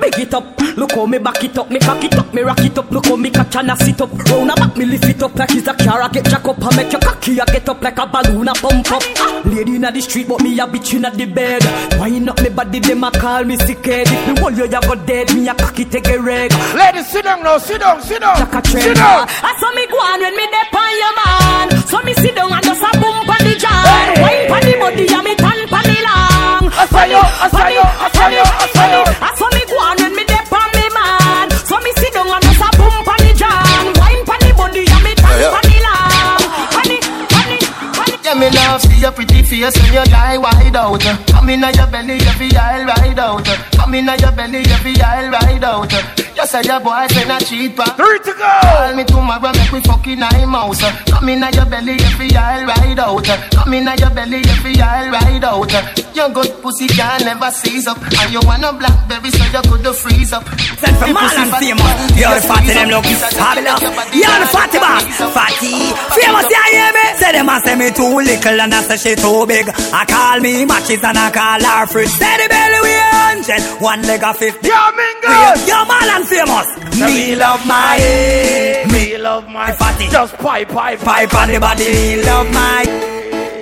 [0.00, 2.60] Big it up, look how me back it up, me cock it up, me rock
[2.60, 4.12] it up, look how me catch and I sit up.
[4.30, 6.76] Round back, me lift it up like it's a car, I get jack up, I
[6.76, 9.44] make your cocky, I get up like a balloon, I pump up.
[9.44, 11.62] Lady inna the street, but me a bitch inna the bed.
[11.98, 14.06] Wind up me body, them a call me sick head.
[14.08, 16.52] If me hold you, you go dead, me a cocky take a reg.
[16.74, 18.38] Ladies, sit down now, sit down, sit down.
[18.38, 19.26] Like a Sit down.
[19.28, 21.66] I saw me go on when me dep on your man.
[21.86, 23.82] So me sit down and just a boom on the jar.
[24.22, 26.64] Wine pon the body and me tan pon the long.
[26.78, 29.02] I saw you, I saw you, I saw you, I saw you.
[29.08, 31.46] I saw me go on when me dep on me man.
[31.64, 33.56] So me sit down and just a boom on the jar.
[33.98, 35.54] Wine pon the body and me tan Yeah, yeah.
[35.56, 36.40] pon the long.
[36.74, 36.98] Pon the,
[37.32, 37.58] pon the,
[37.96, 38.16] pon the.
[38.24, 41.00] Yeah, me love see your pretty face when you lie wide out.
[41.28, 43.44] Come in your belly, every aisle ride out.
[43.72, 46.27] Come in your belly, every aisle ride out.
[46.38, 47.82] You say your boyfriend a cheaper.
[47.98, 48.46] Three to go.
[48.62, 50.78] Call me tomorrow, make we fucking eye mouse.
[51.10, 53.26] Come in your belly, every aisle ride out.
[53.58, 55.66] Come in your belly, every aisle ride out.
[56.14, 59.96] Your good pussy can never seize up, and you want a blackberry so you could
[59.98, 60.46] freeze up.
[60.78, 61.90] Send for Marlon famous.
[62.14, 63.82] You're the fatty, them look fabulous.
[64.14, 65.02] You're the fatty boss,
[65.34, 65.74] fatty.
[66.22, 67.04] Famous, you hear me?
[67.18, 69.66] Say them a say me too little and I say she too big.
[69.90, 72.06] I call me matches and I call her fruit.
[72.06, 74.68] Say the belly we hundred, one leg of fifty.
[74.68, 75.66] Yo, Mingles.
[75.66, 76.68] Yo, Marlon famous.
[77.00, 80.06] Me love my, Me love my fatty.
[80.08, 82.84] Just pipe, pipe, Pipe on the body, me love my.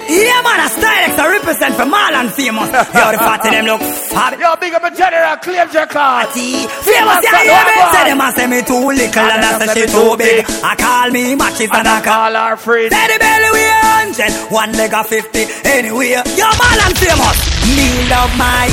[0.07, 2.71] Yeah, man, a style I represent for Marlon famous.
[2.95, 4.39] Yo, the fatty, them look fabulous.
[4.39, 6.29] Yo, big up a general, claim your card.
[6.31, 7.75] Famous, yeah, yeah, me.
[7.91, 10.47] Say them a say me too little and I say she too big.
[10.63, 12.93] I call me matches and I call her friend.
[12.95, 15.43] Say the belly we hundred, one leg of fifty.
[15.67, 17.39] Anyway, yo, Marlon famous.
[17.75, 18.71] Me love my,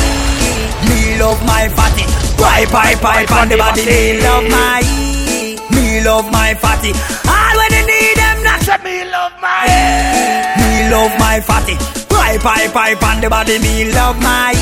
[0.85, 2.05] me love my fatty.
[2.37, 3.85] Pipe, pipe, pipe on the body.
[3.85, 4.81] Me love my,
[5.71, 6.91] me love my fatty.
[7.27, 9.67] All when you need them, not Say me love my.
[10.59, 11.75] me love my fatty.
[12.09, 13.59] Pipe, pipe, pipe on the body.
[13.59, 14.53] Me love my,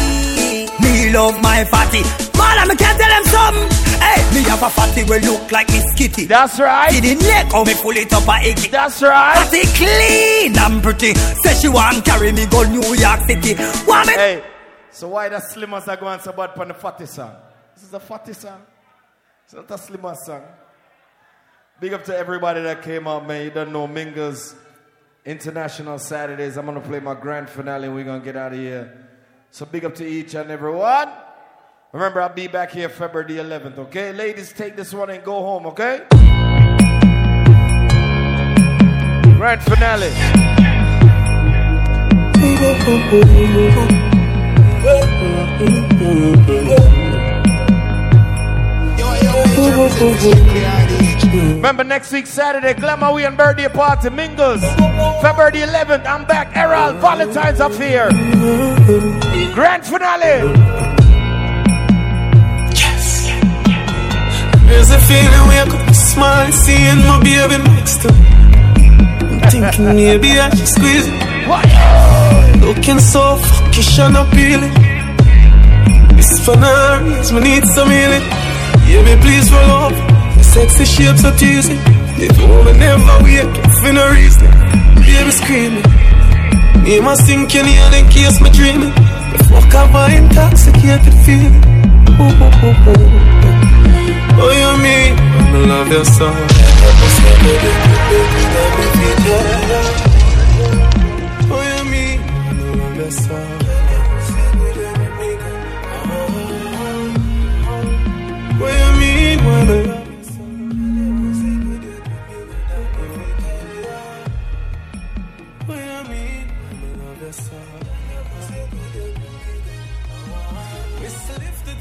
[0.82, 2.02] me love my fatty.
[2.38, 3.70] Man, I can't tell them something.
[4.02, 6.26] Hey, me have a fatty will look like Miss Kitty.
[6.26, 6.92] That's right.
[6.92, 8.70] See the neck, how me pull it up a icky.
[8.70, 9.36] That's right.
[9.38, 11.14] Fatty clean and pretty.
[11.14, 13.56] Say she want carry me go New York City.
[13.86, 14.14] Want me?
[14.14, 14.44] Hey,
[14.92, 17.32] so why the slimmers are going so bad on the fatty song?
[17.82, 18.62] This is a fatty song.
[19.44, 20.44] It's not a slimmer song.
[21.80, 23.44] Big up to everybody that came out, man.
[23.44, 24.54] You don't know Mingles
[25.26, 26.58] International Saturdays.
[26.58, 29.10] I'm gonna play my grand finale and we're gonna get out of here.
[29.50, 31.10] So big up to each and every one.
[31.92, 34.14] Remember, I'll be back here February the 11th, okay?
[34.14, 36.06] Ladies, take this one and go home, okay?
[39.40, 40.12] Grand finale.
[51.32, 54.62] Remember next week Saturday, Glamour we and birthday party, Mingles.
[55.22, 56.56] February the 11th, I'm back.
[56.58, 58.10] Errol, Valentine's up here.
[59.54, 60.52] Grand finale.
[64.66, 68.26] There's a feeling wake up, smile, seeing my baby next to me.
[69.30, 71.14] I'm thinking maybe I should squeeze it.
[72.62, 74.74] Looking so fuckish and appealing.
[76.18, 78.51] This for no reason, we need some healing.
[78.92, 79.94] Baby, please roll up.
[80.36, 81.80] The sexy shape so teasing.
[82.20, 84.52] If you woman never up for no reason.
[85.00, 85.88] Baby screaming.
[86.84, 88.92] Me must think you need in case me dreaming.
[89.32, 91.56] The fuck have I intoxicated feeling?
[92.20, 93.08] Ooh, ooh, ooh, ooh.
[94.44, 96.28] Oh, you mean I love you so.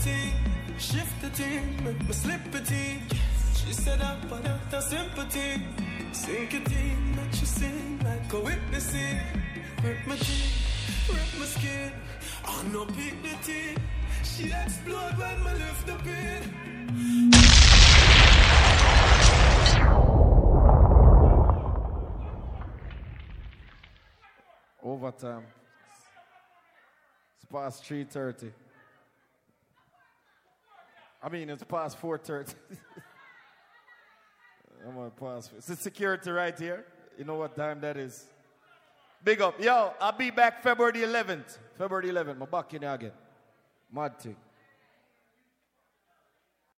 [0.03, 0.33] Team,
[0.79, 3.01] shift the team, make me slip a team.
[3.55, 5.63] She said I put out the sympathy.
[6.13, 9.21] Sink a team, make you sing like a witnessing.
[9.85, 10.51] Rip my team,
[11.09, 11.93] rip my skin.
[12.45, 13.77] I no pick the team.
[14.25, 16.80] She explode when me lift the pin.
[24.83, 25.45] Overtime.
[27.37, 28.51] It's past 3.30.
[31.23, 32.55] I mean, it's past 4.30.
[34.89, 35.53] I'm on past.
[35.57, 36.85] It's the security right here.
[37.17, 38.25] You know what time that is.
[39.23, 39.63] Big up.
[39.63, 41.59] Yo, I'll be back February 11th.
[41.77, 42.41] February 11th.
[42.41, 43.13] I'm back in here again.
[43.93, 44.37] Mad thing.